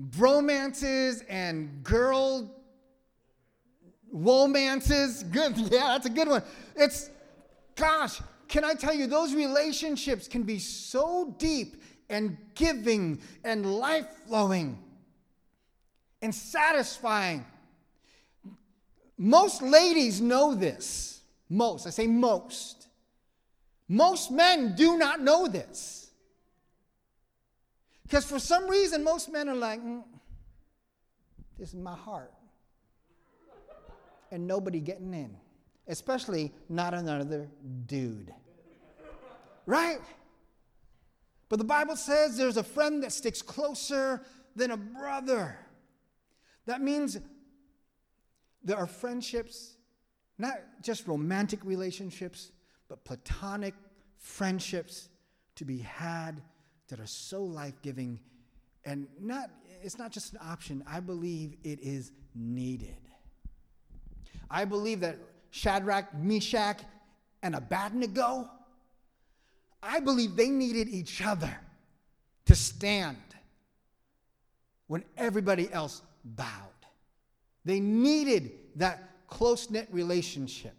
[0.00, 2.56] Bromances and girl
[4.12, 5.22] romances.
[5.22, 5.56] Good.
[5.70, 6.42] Yeah, that's a good one.
[6.74, 7.10] It's,
[7.74, 14.06] gosh, can I tell you, those relationships can be so deep and giving and life
[14.26, 14.78] flowing
[16.22, 17.44] and satisfying.
[19.18, 21.20] Most ladies know this.
[21.48, 21.86] Most.
[21.86, 22.88] I say most.
[23.88, 26.10] Most men do not know this.
[28.02, 30.02] Because for some reason, most men are like, mm,
[31.58, 32.32] this is my heart
[34.36, 35.34] and nobody getting in,
[35.88, 37.48] especially not another
[37.86, 38.34] dude.
[39.64, 39.98] Right?
[41.48, 44.20] But the Bible says there's a friend that sticks closer
[44.54, 45.58] than a brother.
[46.66, 47.18] That means
[48.62, 49.78] there are friendships,
[50.36, 52.52] not just romantic relationships,
[52.90, 53.72] but platonic
[54.18, 55.08] friendships
[55.54, 56.42] to be had
[56.88, 58.20] that are so life giving
[58.84, 59.50] and not
[59.82, 63.05] it's not just an option i believe it is needed
[64.50, 65.18] I believe that
[65.50, 66.78] Shadrach, Meshach,
[67.42, 68.48] and Abednego,
[69.82, 71.54] I believe they needed each other
[72.46, 73.16] to stand
[74.86, 76.50] when everybody else bowed.
[77.64, 80.74] They needed that close knit relationship.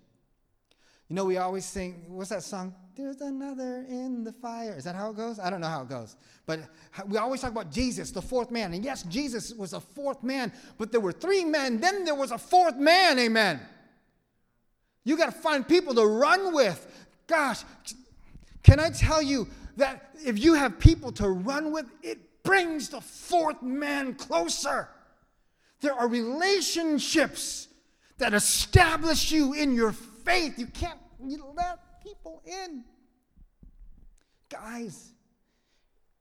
[1.10, 2.74] You know, we always sing, what's that song?
[2.98, 4.74] There's another in the fire.
[4.76, 5.38] Is that how it goes?
[5.40, 6.16] I don't know how it goes.
[6.48, 6.62] But
[7.08, 8.74] we always talk about Jesus, the fourth man.
[8.74, 12.32] And yes, Jesus was a fourth man, but there were three men, then there was
[12.32, 13.20] a fourth man.
[13.20, 13.60] Amen.
[15.04, 17.06] You got to find people to run with.
[17.28, 17.62] Gosh,
[18.64, 23.02] can I tell you that if you have people to run with, it brings the
[23.02, 24.90] fourth man closer.
[25.82, 27.68] There are relationships
[28.18, 30.58] that establish you in your faith.
[30.58, 32.84] You can't you let people in.
[34.50, 35.14] Guys,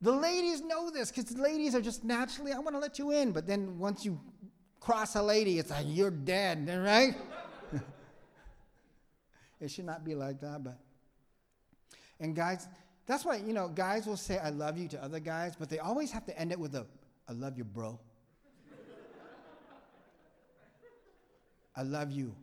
[0.00, 3.32] the ladies know this because ladies are just naturally, I want to let you in.
[3.32, 4.20] But then once you
[4.80, 7.14] cross a lady, it's like, you're dead, right?
[9.60, 10.78] it should not be like that, but.
[12.18, 12.66] And guys,
[13.06, 15.78] that's why, you know, guys will say, I love you to other guys, but they
[15.78, 16.86] always have to end it with a,
[17.28, 18.00] I love you, bro.
[21.76, 22.34] I love you,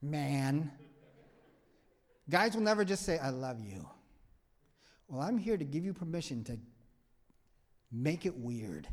[0.00, 0.72] man.
[2.30, 3.86] Guys will never just say, I love you.
[5.08, 6.56] Well, I'm here to give you permission to
[7.90, 8.86] make it weird.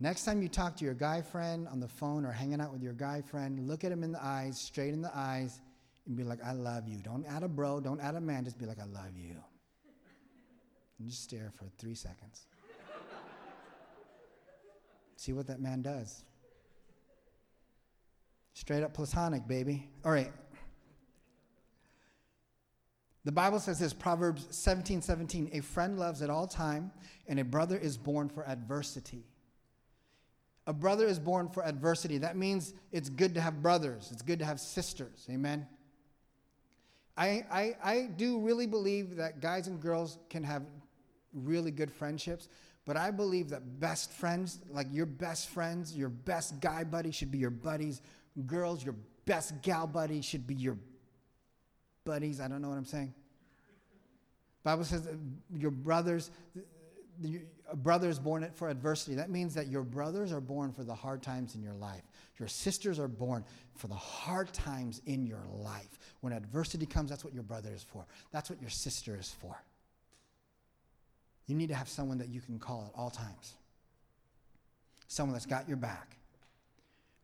[0.00, 2.82] Next time you talk to your guy friend on the phone or hanging out with
[2.82, 5.60] your guy friend, look at him in the eyes, straight in the eyes,
[6.06, 6.98] and be like, I love you.
[6.98, 9.36] Don't add a bro, don't add a man, just be like, I love you.
[10.98, 12.46] And just stare for three seconds.
[15.16, 16.24] See what that man does.
[18.56, 19.86] Straight up platonic, baby.
[20.02, 20.32] All right.
[23.26, 26.90] The Bible says this Proverbs 17 17, a friend loves at all time,
[27.28, 29.26] and a brother is born for adversity.
[30.66, 32.16] A brother is born for adversity.
[32.16, 35.26] That means it's good to have brothers, it's good to have sisters.
[35.30, 35.66] Amen.
[37.14, 40.62] I, I, I do really believe that guys and girls can have
[41.34, 42.48] really good friendships,
[42.86, 47.30] but I believe that best friends, like your best friends, your best guy buddy should
[47.30, 48.00] be your buddies
[48.44, 50.76] girls, your best gal buddy should be your
[52.04, 52.40] buddies.
[52.40, 53.14] I don't know what I'm saying.
[54.62, 55.08] Bible says
[55.54, 56.30] your brothers,
[57.70, 59.14] a brother is born for adversity.
[59.16, 62.02] That means that your brothers are born for the hard times in your life.
[62.38, 63.44] Your sisters are born
[63.76, 65.98] for the hard times in your life.
[66.20, 68.06] When adversity comes, that's what your brother is for.
[68.32, 69.56] That's what your sister is for.
[71.46, 73.54] You need to have someone that you can call at all times.
[75.06, 76.16] Someone that's got your back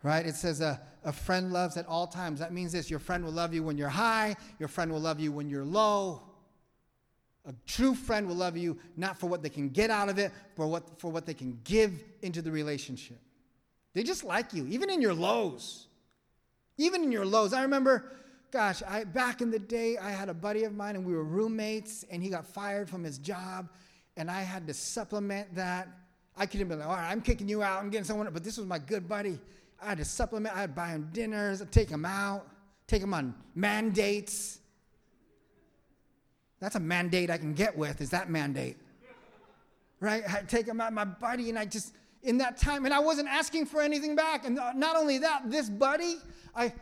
[0.02, 0.26] right?
[0.26, 2.40] It says a, a friend loves at all times.
[2.40, 5.20] That means this your friend will love you when you're high, your friend will love
[5.20, 6.22] you when you're low.
[7.44, 10.30] A true friend will love you not for what they can get out of it,
[10.56, 13.18] but what, for what they can give into the relationship.
[13.94, 15.86] They just like you, even in your lows.
[16.78, 17.52] Even in your lows.
[17.52, 18.12] I remember,
[18.52, 21.24] gosh, I, back in the day, I had a buddy of mine and we were
[21.24, 23.68] roommates, and he got fired from his job,
[24.16, 25.88] and I had to supplement that.
[26.36, 28.44] I could have been like, all right, I'm kicking you out, I'm getting someone, but
[28.44, 29.38] this was my good buddy.
[29.82, 32.46] I had to supplement, I'd buy him dinners, I'd take him out,
[32.86, 34.60] take him on mandates.
[36.60, 38.76] That's a mandate I can get with, is that mandate.
[39.98, 40.22] Right?
[40.32, 43.28] I'd take him out, my buddy, and I just, in that time, and I wasn't
[43.28, 44.46] asking for anything back.
[44.46, 46.16] And not only that, this buddy,
[46.54, 46.72] I,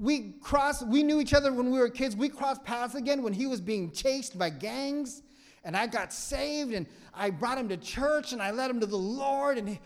[0.00, 2.16] we crossed, we knew each other when we were kids.
[2.16, 5.22] We crossed paths again when he was being chased by gangs.
[5.64, 8.86] And I got saved and I brought him to church and I led him to
[8.86, 9.80] the Lord and he,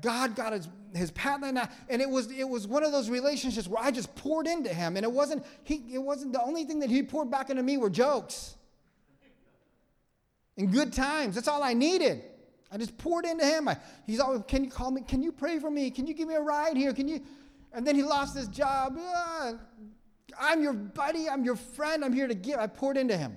[0.00, 1.40] God got his, his path.
[1.42, 4.46] And, I, and it, was, it was one of those relationships where I just poured
[4.46, 4.96] into him.
[4.96, 7.76] And it wasn't, he, it wasn't the only thing that he poured back into me
[7.76, 8.56] were jokes
[10.56, 11.34] and good times.
[11.34, 12.22] That's all I needed.
[12.70, 13.68] I just poured into him.
[13.68, 15.02] I, he's always, can you call me?
[15.02, 15.90] Can you pray for me?
[15.90, 16.92] Can you give me a ride here?
[16.92, 17.20] Can you?
[17.72, 18.98] And then he lost his job.
[18.98, 19.54] Uh,
[20.40, 21.28] I'm your buddy.
[21.28, 22.04] I'm your friend.
[22.04, 22.58] I'm here to give.
[22.58, 23.36] I poured into him.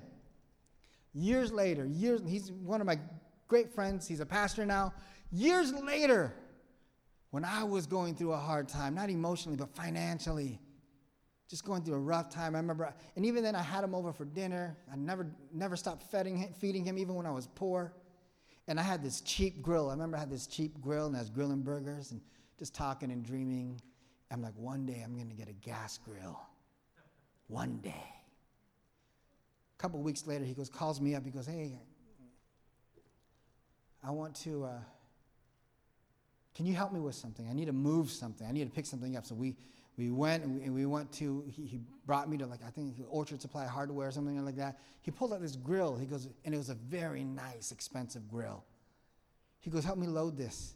[1.14, 3.00] Years later, years, he's one of my
[3.48, 4.08] great friends.
[4.08, 4.94] He's a pastor now.
[5.32, 6.34] Years later,
[7.32, 10.60] when I was going through a hard time, not emotionally, but financially,
[11.50, 12.56] just going through a rough time.
[12.56, 14.78] I remember, and even then, I had him over for dinner.
[14.92, 17.94] I never, never stopped feeding him, feeding him, even when I was poor.
[18.68, 19.90] And I had this cheap grill.
[19.90, 22.22] I remember I had this cheap grill, and I was grilling burgers and
[22.60, 23.82] just talking and dreaming.
[24.32, 26.40] I'm like, one day I'm going to get a gas grill.
[27.48, 28.19] One day.
[29.80, 31.24] Couple weeks later, he goes, calls me up.
[31.24, 31.80] He goes, hey,
[34.04, 34.80] I want to, uh,
[36.54, 37.48] can you help me with something?
[37.50, 38.46] I need to move something.
[38.46, 39.26] I need to pick something up.
[39.26, 39.56] So we,
[39.98, 42.96] we went and we, we went to, he, he, brought me to like, I think
[43.08, 44.80] Orchard Supply Hardware or something like that.
[45.04, 45.96] He pulled out this grill.
[45.96, 48.66] He goes, and it was a very nice, expensive grill.
[49.60, 50.74] He goes, help me load this.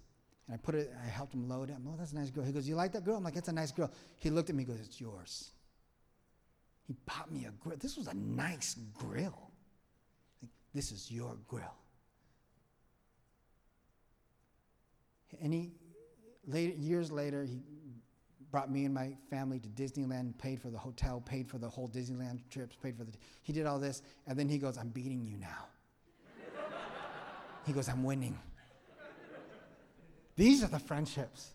[0.47, 1.76] And I put it, I helped him load it.
[1.76, 2.45] I'm, oh, that's a nice grill.
[2.45, 3.18] He goes, you like that grill?
[3.18, 3.91] I'm like, it's a nice grill.
[4.20, 5.49] He looked at me, he goes, it's yours.
[6.88, 7.77] He bought me a grill.
[7.77, 9.51] This was a nice grill.
[10.41, 11.75] Like, this is your grill.
[15.41, 15.71] And he,
[16.45, 17.61] later, years later, he
[18.51, 21.89] brought me and my family to Disneyland, paid for the hotel, paid for the whole
[21.89, 23.11] Disneyland trips, paid for the.
[23.41, 25.65] He did all this, and then he goes, I'm beating you now.
[27.65, 28.38] he goes, I'm winning.
[30.36, 31.49] These are the friendships,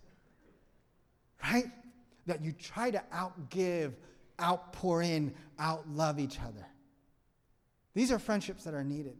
[1.42, 1.66] right?
[2.26, 3.92] That you try to outgive,
[4.40, 6.66] outpour in, outlove each other.
[7.94, 9.16] These are friendships that are needed.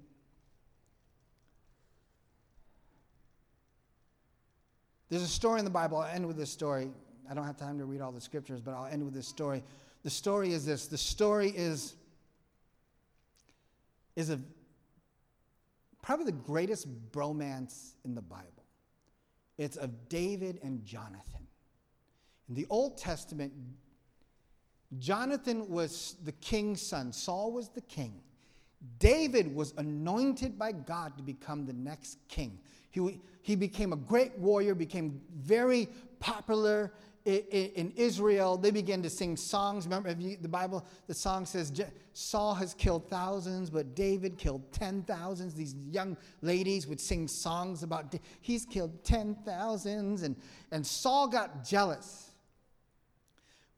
[5.09, 5.99] There's a story in the Bible.
[5.99, 6.91] I'll end with this story.
[7.31, 9.63] I don't have time to read all the scriptures, but I'll end with this story.
[10.03, 11.95] The story is this the story is,
[14.17, 14.39] is a,
[16.03, 18.45] probably the greatest bromance in the Bible.
[19.57, 21.47] It's of David and Jonathan.
[22.49, 23.53] In the Old Testament,
[24.99, 28.21] Jonathan was the king's son, Saul was the king.
[28.99, 32.61] David was anointed by God to become the next king.
[32.91, 35.89] He, he became a great warrior, became very
[36.21, 36.93] popular
[37.29, 39.85] in Israel, they began to sing songs.
[39.85, 41.71] Remember, the Bible, the song says
[42.15, 45.53] Saul has killed thousands, but David killed ten thousands.
[45.53, 50.37] These young ladies would sing songs about he's killed ten thousands, and,
[50.73, 52.28] and Saul got jealous.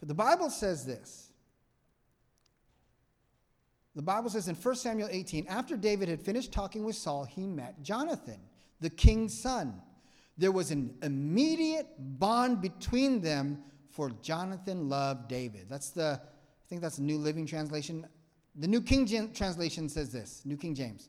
[0.00, 1.30] But the Bible says this.
[3.94, 7.46] The Bible says in 1 Samuel 18, after David had finished talking with Saul, he
[7.46, 8.38] met Jonathan,
[8.80, 9.80] the king's son.
[10.38, 15.66] There was an immediate bond between them, for Jonathan loved David.
[15.68, 18.06] That's the, I think that's the New Living Translation.
[18.54, 21.08] The New King James Translation says this New King James.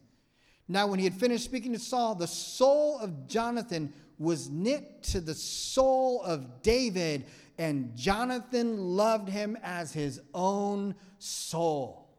[0.68, 5.20] Now, when he had finished speaking to Saul, the soul of Jonathan was knit to
[5.20, 7.26] the soul of David,
[7.62, 12.10] and Jonathan loved him as his own soul.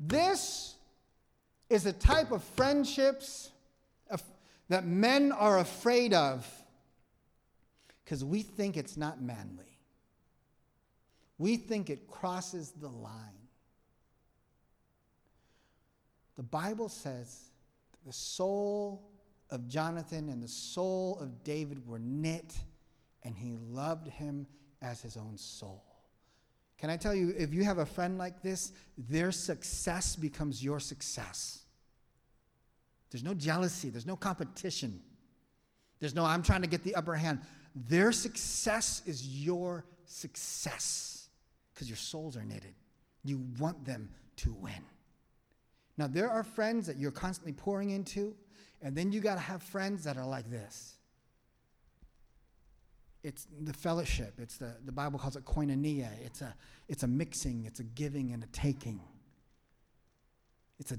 [0.00, 0.76] This
[1.68, 3.50] is a type of friendships
[4.70, 6.50] that men are afraid of
[8.02, 9.78] because we think it's not manly.
[11.36, 13.12] We think it crosses the line.
[16.36, 17.50] The Bible says
[18.06, 19.10] the soul
[19.50, 22.54] of Jonathan and the soul of David were knit,
[23.28, 24.46] and he loved him
[24.80, 25.84] as his own soul.
[26.78, 30.80] Can I tell you, if you have a friend like this, their success becomes your
[30.80, 31.64] success.
[33.10, 35.02] There's no jealousy, there's no competition.
[36.00, 37.40] There's no, I'm trying to get the upper hand.
[37.74, 41.28] Their success is your success
[41.74, 42.74] because your souls are knitted.
[43.24, 44.86] You want them to win.
[45.98, 48.34] Now, there are friends that you're constantly pouring into,
[48.80, 50.97] and then you got to have friends that are like this.
[53.22, 54.34] It's the fellowship.
[54.38, 56.08] It's the, the Bible calls it koinonia.
[56.24, 56.54] It's a,
[56.88, 59.00] it's a mixing, it's a giving and a taking.
[60.78, 60.98] It's a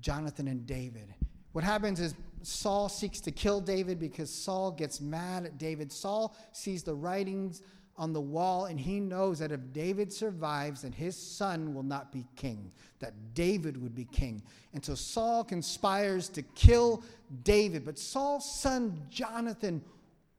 [0.00, 1.14] Jonathan and David.
[1.52, 5.90] What happens is Saul seeks to kill David because Saul gets mad at David.
[5.90, 7.62] Saul sees the writings
[7.96, 12.12] on the wall and he knows that if David survives, then his son will not
[12.12, 14.40] be king, that David would be king.
[14.72, 17.02] And so Saul conspires to kill
[17.42, 17.84] David.
[17.84, 19.82] But Saul's son Jonathan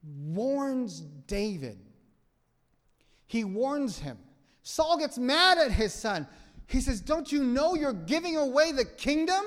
[0.04, 1.80] warns David.
[3.28, 4.18] He warns him.
[4.64, 6.28] Saul gets mad at his son.
[6.68, 9.44] He says, Don't you know you're giving away the kingdom?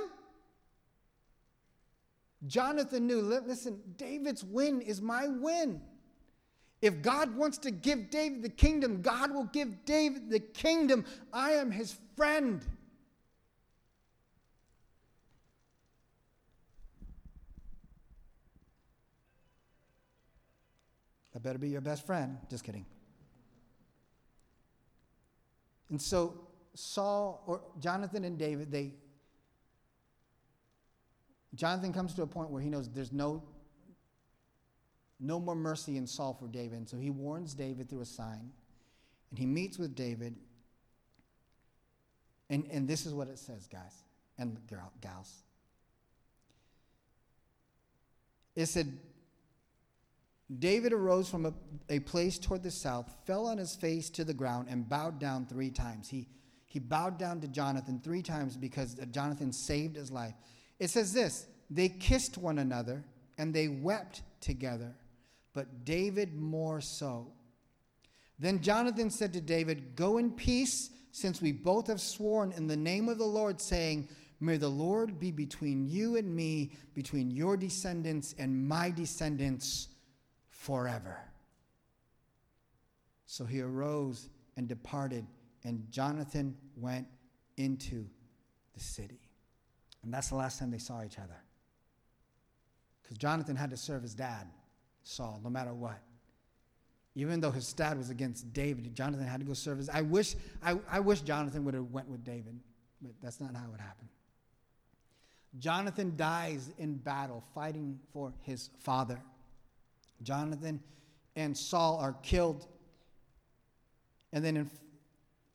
[2.46, 5.80] Jonathan knew, listen, David's win is my win.
[6.80, 11.04] If God wants to give David the kingdom, God will give David the kingdom.
[11.32, 12.64] I am his friend.
[21.34, 22.38] I better be your best friend.
[22.50, 22.84] Just kidding.
[25.90, 28.94] And so Saul or Jonathan and David, they
[31.54, 33.42] Jonathan comes to a point where he knows there's no
[35.20, 36.78] no more mercy in Saul for David.
[36.78, 38.50] And so he warns David through a sign.
[39.30, 40.34] And he meets with David.
[42.50, 44.02] And, and this is what it says, guys
[44.38, 44.58] and
[45.00, 45.42] gals.
[48.54, 48.98] It said,
[50.58, 51.54] David arose from a,
[51.88, 55.46] a place toward the south, fell on his face to the ground, and bowed down
[55.46, 56.08] three times.
[56.08, 56.28] He,
[56.66, 60.34] he bowed down to Jonathan three times because uh, Jonathan saved his life.
[60.78, 63.04] It says this they kissed one another
[63.38, 64.94] and they wept together,
[65.52, 67.32] but David more so.
[68.38, 72.76] Then Jonathan said to David, Go in peace, since we both have sworn in the
[72.76, 74.08] name of the Lord, saying,
[74.40, 79.88] May the Lord be between you and me, between your descendants and my descendants
[80.62, 81.18] forever.
[83.26, 85.26] So he arose and departed,
[85.64, 87.08] and Jonathan went
[87.56, 88.06] into
[88.74, 89.18] the city.
[90.04, 91.42] And that's the last time they saw each other.
[93.02, 94.46] Because Jonathan had to serve his dad,
[95.02, 96.00] Saul, no matter what.
[97.16, 99.88] Even though his dad was against David, Jonathan had to go serve his.
[99.88, 102.58] I wish, I, I wish Jonathan would have went with David,
[103.02, 104.08] but that's not how it happened.
[105.58, 109.20] Jonathan dies in battle, fighting for his father.
[110.22, 110.80] Jonathan
[111.36, 112.66] and Saul are killed.
[114.32, 114.70] And then in,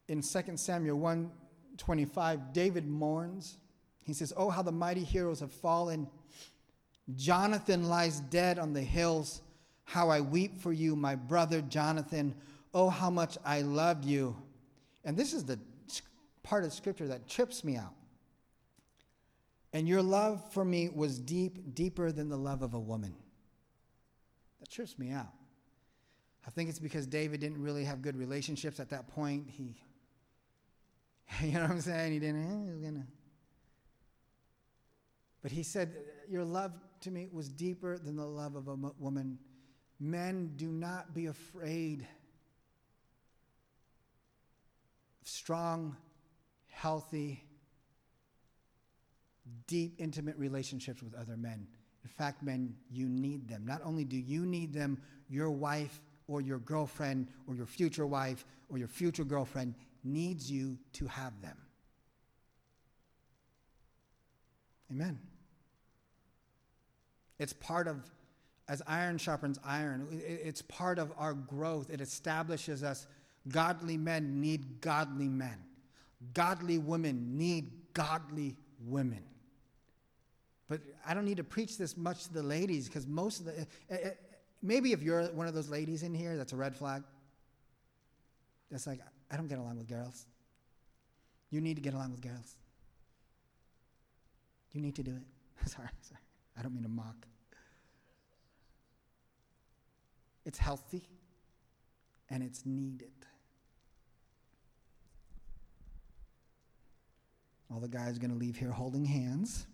[0.07, 3.57] in 2 Samuel 125, David mourns.
[4.03, 6.07] He says, Oh, how the mighty heroes have fallen.
[7.15, 9.41] Jonathan lies dead on the hills.
[9.85, 12.35] How I weep for you, my brother Jonathan.
[12.73, 14.35] Oh, how much I loved you.
[15.05, 15.59] And this is the
[16.43, 17.93] part of scripture that trips me out.
[19.73, 23.15] And your love for me was deep, deeper than the love of a woman.
[24.59, 25.33] That trips me out.
[26.45, 29.49] I think it's because David didn't really have good relationships at that point.
[29.49, 29.75] He,
[31.45, 32.13] you know what I'm saying?
[32.13, 33.05] He didn't, he was gonna.
[35.41, 35.93] But he said,
[36.29, 39.37] Your love to me was deeper than the love of a woman.
[39.99, 42.07] Men, do not be afraid
[45.21, 45.95] of strong,
[46.69, 47.43] healthy,
[49.67, 51.67] deep, intimate relationships with other men.
[52.07, 53.65] In fact, men, you need them.
[53.65, 54.97] Not only do you need them,
[55.29, 55.99] your wife
[56.29, 61.33] or your girlfriend or your future wife or your future girlfriend needs you to have
[61.41, 61.57] them.
[64.89, 65.19] Amen.
[67.39, 68.09] It's part of,
[68.69, 71.89] as iron sharpens iron, it's part of our growth.
[71.89, 73.05] It establishes us.
[73.49, 75.57] Godly men need godly men,
[76.33, 78.55] godly women need godly
[78.85, 79.23] women.
[80.67, 83.67] But I don't need to preach this much to the ladies because most of the,
[83.91, 84.09] uh, uh,
[84.61, 87.03] maybe if you're one of those ladies in here, that's a red flag.
[88.69, 88.99] That's like,
[89.31, 90.25] I don't get along with girls.
[91.49, 92.55] You need to get along with girls.
[94.73, 95.67] You need to do it.
[95.69, 96.21] sorry, sorry.
[96.57, 97.25] I don't mean to mock.
[100.45, 101.07] It's healthy
[102.29, 103.11] and it's needed.
[107.71, 109.67] All the guys are going to leave here holding hands.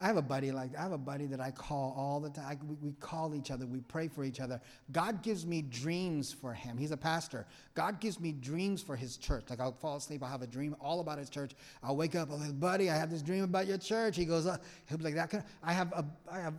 [0.00, 2.44] I have a buddy like I have a buddy that I call all the time.
[2.48, 3.66] I, we, we, call each other.
[3.66, 4.60] We pray for each other.
[4.92, 6.78] God gives me dreams for him.
[6.78, 7.46] He's a pastor.
[7.74, 9.46] God gives me dreams for his church.
[9.50, 10.22] Like I'll fall asleep.
[10.22, 11.52] I'll have a dream all about his church.
[11.82, 12.30] I'll wake up.
[12.30, 14.16] I'll like, buddy, I have this dream about your church.
[14.16, 15.44] He goes, uh, he'll be like that.
[15.64, 16.54] I have a, I have,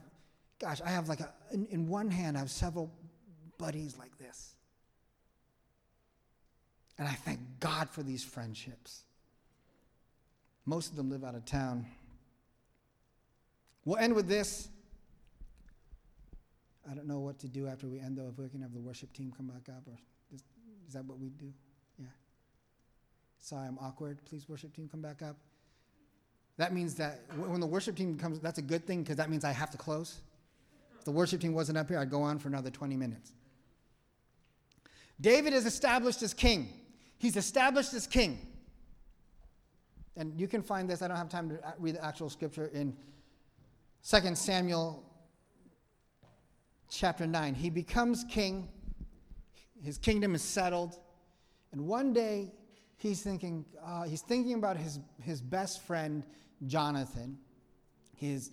[0.59, 1.31] gosh, I have like a.
[1.53, 2.91] In, in one hand, I have several
[3.57, 4.55] buddies like this,
[6.97, 9.03] and I thank God for these friendships.
[10.65, 11.85] Most of them live out of town.
[13.89, 14.69] We'll end with this.
[16.87, 18.79] I don't know what to do after we end, though, if we can have the
[18.79, 19.97] worship team come back up, or
[20.31, 20.43] is,
[20.87, 21.51] is that what we do?
[21.97, 22.05] Yeah.
[23.39, 24.19] Sorry, I'm awkward.
[24.25, 25.37] Please, worship team, come back up.
[26.57, 29.43] That means that when the worship team comes, that's a good thing because that means
[29.43, 30.21] I have to close.
[30.99, 33.31] If the worship team wasn't up here, I'd go on for another 20 minutes.
[35.19, 36.71] David is established as king.
[37.17, 38.37] He's established as king.
[40.15, 42.95] And you can find this, I don't have time to read the actual scripture in
[44.07, 45.03] 2 Samuel
[46.89, 47.53] chapter 9.
[47.53, 48.69] He becomes king,
[49.83, 50.99] his kingdom is settled,
[51.71, 52.51] and one day
[52.97, 56.23] he's thinking, uh, he's thinking about his, his best friend,
[56.65, 57.37] Jonathan,
[58.15, 58.51] his,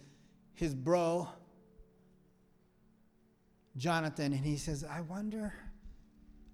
[0.55, 1.29] his bro,
[3.77, 5.55] Jonathan, and he says, I wonder,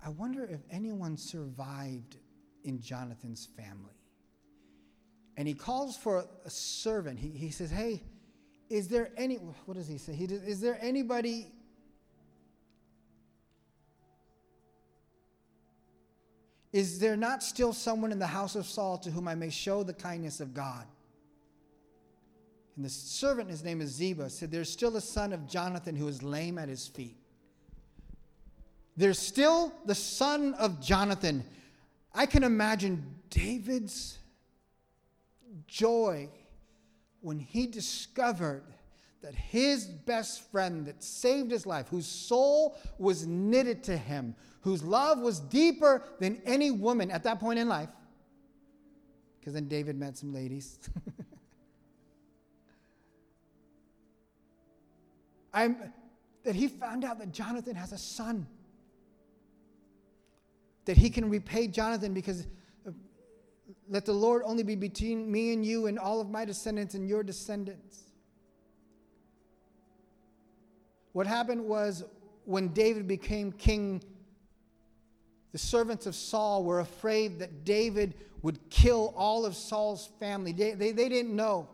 [0.04, 2.18] I wonder if anyone survived
[2.62, 3.96] in Jonathan's family.
[5.36, 7.18] And he calls for a servant.
[7.18, 8.02] He, he says, Hey,
[8.72, 10.14] is there any, what does he say?
[10.14, 11.52] He is there anybody
[16.72, 19.82] Is there not still someone in the house of Saul to whom I may show
[19.82, 20.86] the kindness of God?
[22.76, 26.08] And the servant, his name is Ziba, said, There's still a son of Jonathan who
[26.08, 27.18] is lame at his feet.
[28.96, 31.44] There's still the son of Jonathan.
[32.14, 34.18] I can imagine David's
[35.66, 36.30] joy
[37.22, 38.64] when he discovered
[39.22, 44.82] that his best friend that saved his life, whose soul was knitted to him, whose
[44.82, 47.88] love was deeper than any woman at that point in life,
[49.38, 50.78] because then David met some ladies.
[55.54, 55.76] I'm,
[56.44, 58.46] that he found out that Jonathan has a son.
[60.86, 62.46] That he can repay Jonathan because
[63.92, 67.06] let the Lord only be between me and you and all of my descendants and
[67.06, 68.04] your descendants.
[71.12, 72.02] What happened was
[72.46, 74.02] when David became king,
[75.52, 80.52] the servants of Saul were afraid that David would kill all of Saul's family.
[80.52, 81.68] They, they, they didn't know.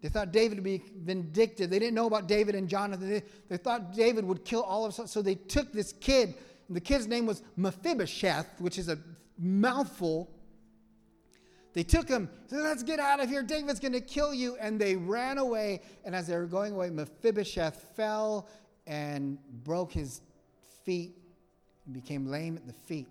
[0.00, 1.68] They thought David would be vindictive.
[1.68, 3.10] They didn't know about David and Jonathan.
[3.10, 5.06] They, they thought David would kill all of Saul.
[5.06, 6.32] So they took this kid.
[6.70, 8.98] The kid's name was Mephibosheth, which is a
[9.38, 10.30] mouthful.
[11.74, 13.42] They took him, said, Let's get out of here.
[13.42, 14.56] David's going to kill you.
[14.60, 15.80] And they ran away.
[16.04, 18.48] And as they were going away, Mephibosheth fell
[18.86, 20.20] and broke his
[20.84, 21.16] feet
[21.86, 23.08] and became lame at the feet.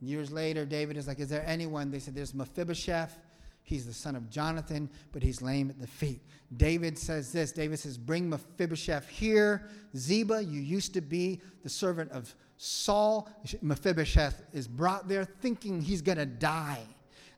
[0.00, 1.90] Years later, David is like, Is there anyone?
[1.90, 3.18] They said, There's Mephibosheth.
[3.62, 6.22] He's the son of Jonathan, but he's lame at the feet.
[6.56, 9.68] David says this David says, Bring Mephibosheth here.
[9.96, 13.28] Ziba, you used to be the servant of Saul.
[13.62, 16.80] Mephibosheth is brought there thinking he's going to die.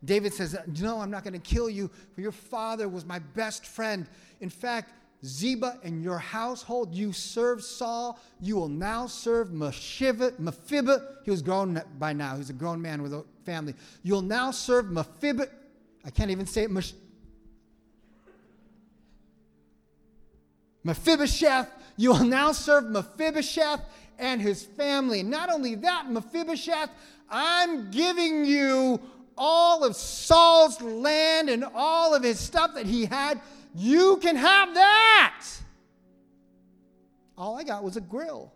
[0.05, 3.67] David says, No, I'm not going to kill you, for your father was my best
[3.67, 4.07] friend.
[4.41, 4.93] In fact,
[5.25, 8.19] Ziba and your household, you served Saul.
[8.41, 11.03] You will now serve Mephibosheth.
[11.25, 12.37] He was grown by now.
[12.37, 13.75] He's a grown man with a family.
[14.03, 15.55] You'll now serve Mephibosheth.
[16.05, 16.95] I can't even say it.
[20.83, 21.71] Mephibosheth.
[21.97, 23.81] You will now serve Mephibosheth
[24.19, 25.23] and his family.
[25.23, 26.91] Not only that, Mephibosheth,
[27.31, 29.01] I'm giving you
[29.37, 33.41] all of Saul's land and all of his stuff that he had.
[33.75, 35.45] You can have that.
[37.37, 38.53] All I got was a grill.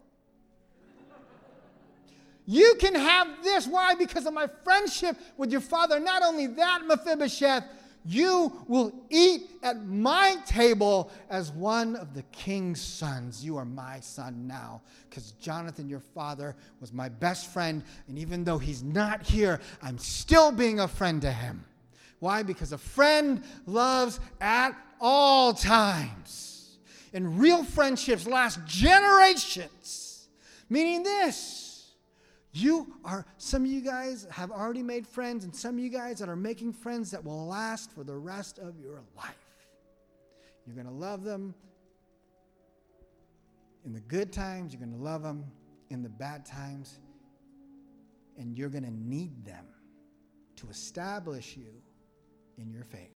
[2.47, 3.67] You can have this.
[3.67, 3.95] Why?
[3.95, 5.99] Because of my friendship with your father.
[5.99, 7.65] Not only that, Mephibosheth,
[8.07, 13.45] you will eat at my table as one of the king's sons.
[13.45, 14.83] You are my son now.
[15.09, 17.83] Because Jonathan, your father, was my best friend.
[18.07, 21.65] And even though he's not here, I'm still being a friend to him.
[22.21, 22.43] Why?
[22.45, 26.79] Because a friend loves at all times.
[27.13, 30.29] And real friendships last generations.
[30.69, 31.66] Meaning this
[32.57, 36.19] you are, some of you guys have already made friends, and some of you guys
[36.19, 39.35] that are making friends that will last for the rest of your life.
[40.67, 41.55] You're going to love them
[43.85, 45.45] in the good times, you're going to love them
[45.91, 46.99] in the bad times,
[48.37, 49.65] and you're going to need them
[50.57, 51.71] to establish you
[52.59, 53.03] in your faith.